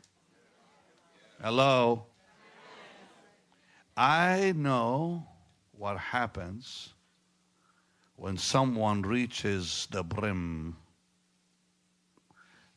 [1.41, 2.07] Hello?
[3.97, 5.27] I know
[5.77, 6.95] what happens
[8.17, 10.77] when someone reaches the brim,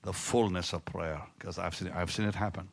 [0.03, 2.67] the fullness of prayer, because I've seen, I've seen it happen.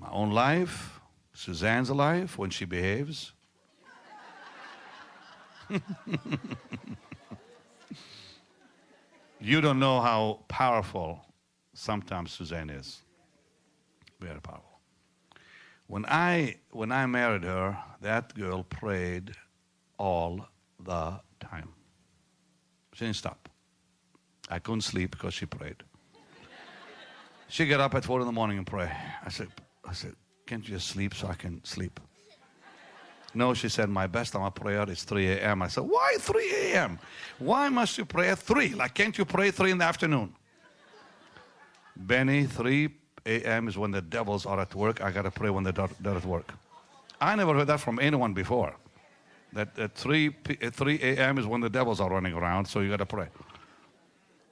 [0.00, 1.00] My own life,
[1.34, 3.32] Suzanne's life, when she behaves.
[9.40, 11.20] you don't know how powerful
[11.74, 13.02] sometimes Suzanne is.
[14.20, 14.80] Very powerful.
[15.86, 19.32] When I when I married her, that girl prayed
[19.98, 20.46] all
[20.78, 21.68] the time.
[22.94, 23.48] She didn't stop.
[24.48, 25.82] I couldn't sleep because she prayed.
[27.48, 28.90] She got up at four in the morning and pray.
[29.24, 29.48] I said,
[29.84, 30.14] I said,
[30.46, 32.00] can't you just sleep so I can sleep?
[33.32, 35.62] No, she said, my best time of prayer is 3 a.m.
[35.62, 36.98] I said, why 3 a.m.?
[37.38, 38.74] Why must you pray at 3?
[38.74, 40.34] Like, can't you pray 3 in the afternoon?
[41.96, 42.88] Benny, 3
[43.26, 43.68] a.m.
[43.68, 45.00] is when the devils are at work.
[45.00, 46.52] I got to pray when they're, they're at work.
[47.20, 48.74] I never heard that from anyone before.
[49.52, 51.38] That at 3, p- at 3 a.m.
[51.38, 53.28] is when the devils are running around, so you got to pray.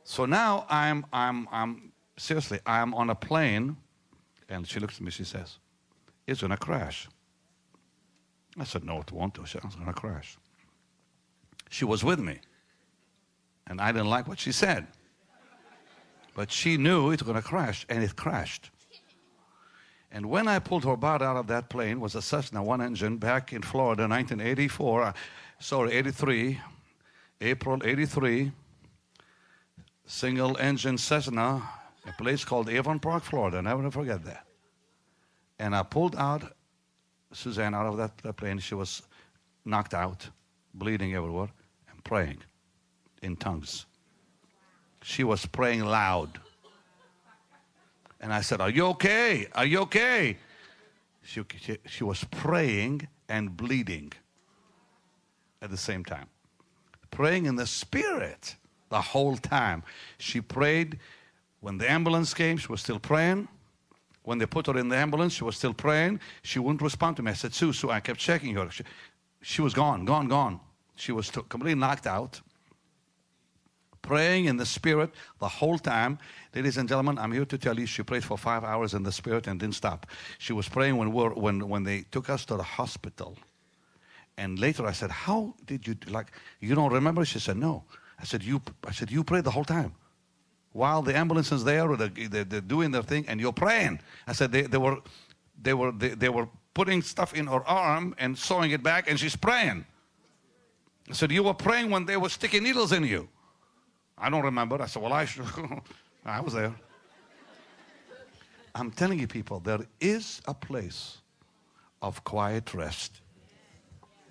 [0.05, 3.77] So now I'm, I'm, I'm, seriously, I'm on a plane,
[4.49, 5.59] and she looks at me, she says,
[6.27, 7.09] It's going to crash.
[8.59, 9.39] I said, No, it won't.
[9.39, 10.37] It's going to crash.
[11.71, 12.39] She was with me,
[13.67, 14.87] and I didn't like what she said.
[16.35, 18.71] But she knew it was going to crash, and it crashed.
[20.11, 23.19] And when I pulled her body out of that plane, was a Cessna one engine
[23.19, 25.13] back in Florida, 1984, uh,
[25.59, 26.61] sorry, 83,
[27.41, 28.53] April 83,
[30.07, 31.69] single engine Cessna,
[32.09, 33.59] a place called Avon Park, Florida.
[33.59, 34.47] I never forget that.
[35.59, 36.43] And I pulled out
[37.33, 38.59] Suzanne out of that, that plane.
[38.59, 39.03] She was
[39.65, 40.29] knocked out,
[40.75, 41.49] bleeding everywhere,
[41.91, 42.39] and praying
[43.23, 43.87] in tongues.
[45.03, 46.41] She was praying loud.
[48.21, 49.47] And I said, Are you okay?
[49.55, 50.39] Are you okay?
[51.23, 54.13] She, she, she was praying and bleeding
[55.61, 56.27] at the same time.
[57.11, 58.57] Praying in the spirit
[58.89, 59.83] the whole time.
[60.19, 60.99] She prayed
[61.61, 63.49] when the ambulance came, she was still praying.
[64.23, 66.21] When they put her in the ambulance, she was still praying.
[66.43, 67.31] She wouldn't respond to me.
[67.31, 68.71] I said, Sue, Sue, I kept checking her.
[68.71, 68.85] She,
[69.41, 70.61] she was gone, gone, gone.
[70.97, 72.41] She was t- completely knocked out
[74.09, 76.19] praying in the spirit the whole time.
[76.55, 79.13] Ladies and gentlemen, I'm here to tell you she prayed for five hours in the
[79.13, 80.07] spirit and didn't stop.
[80.39, 83.37] She was praying when, we're, when, when they took us to the hospital.
[84.39, 87.25] And later I said, How did you, like, you don't remember?
[87.25, 87.85] She said, No.
[88.19, 89.95] I said, You, I said, you prayed the whole time.
[90.73, 94.01] While the ambulance is there, or the, they, they're doing their thing, and you're praying.
[94.27, 94.99] I said, They, they, were,
[95.61, 99.19] they, were, they, they were putting stuff in her arm and sewing it back, and
[99.19, 99.85] she's praying.
[101.09, 103.29] I said, You were praying when they were sticking needles in you.
[104.17, 104.81] I don't remember.
[104.81, 105.47] I said, Well, I should.
[106.25, 106.75] I was there.
[108.75, 111.19] I'm telling you, people, there is a place
[112.03, 113.21] of quiet rest.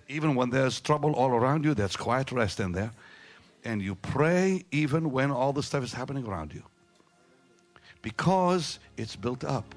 [0.07, 2.91] Even when there's trouble all around you, there's quiet rest in there.
[3.67, 6.63] And you pray even when all the stuff is happening around you.
[8.01, 9.75] Because it's built up.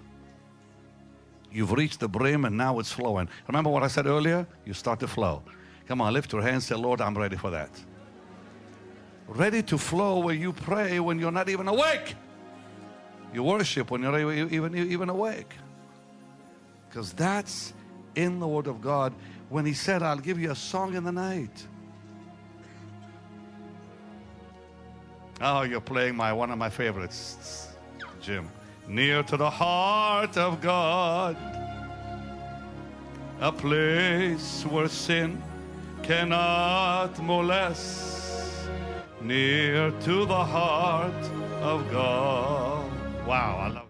[1.51, 3.29] You've reached the brim and now it's flowing.
[3.49, 4.47] Remember what I said earlier?
[4.65, 5.43] You start to flow.
[5.89, 7.71] Come on, lift your hands, say, Lord, I'm ready for that
[9.31, 12.15] ready to flow where you pray when you're not even awake.
[13.33, 15.55] You worship when you're even, even awake.
[16.89, 17.73] Because that's
[18.17, 19.15] in the Word of God
[19.49, 21.67] when He said, I'll give you a song in the night.
[25.43, 27.69] Oh, you're playing my one of my favorites,
[28.21, 28.49] Jim.
[28.87, 31.37] Near to the heart of God,
[33.41, 35.43] a place where sin
[36.03, 38.69] cannot molest
[39.23, 41.25] near to the heart
[41.63, 42.91] of God.
[43.27, 43.90] Wow, I love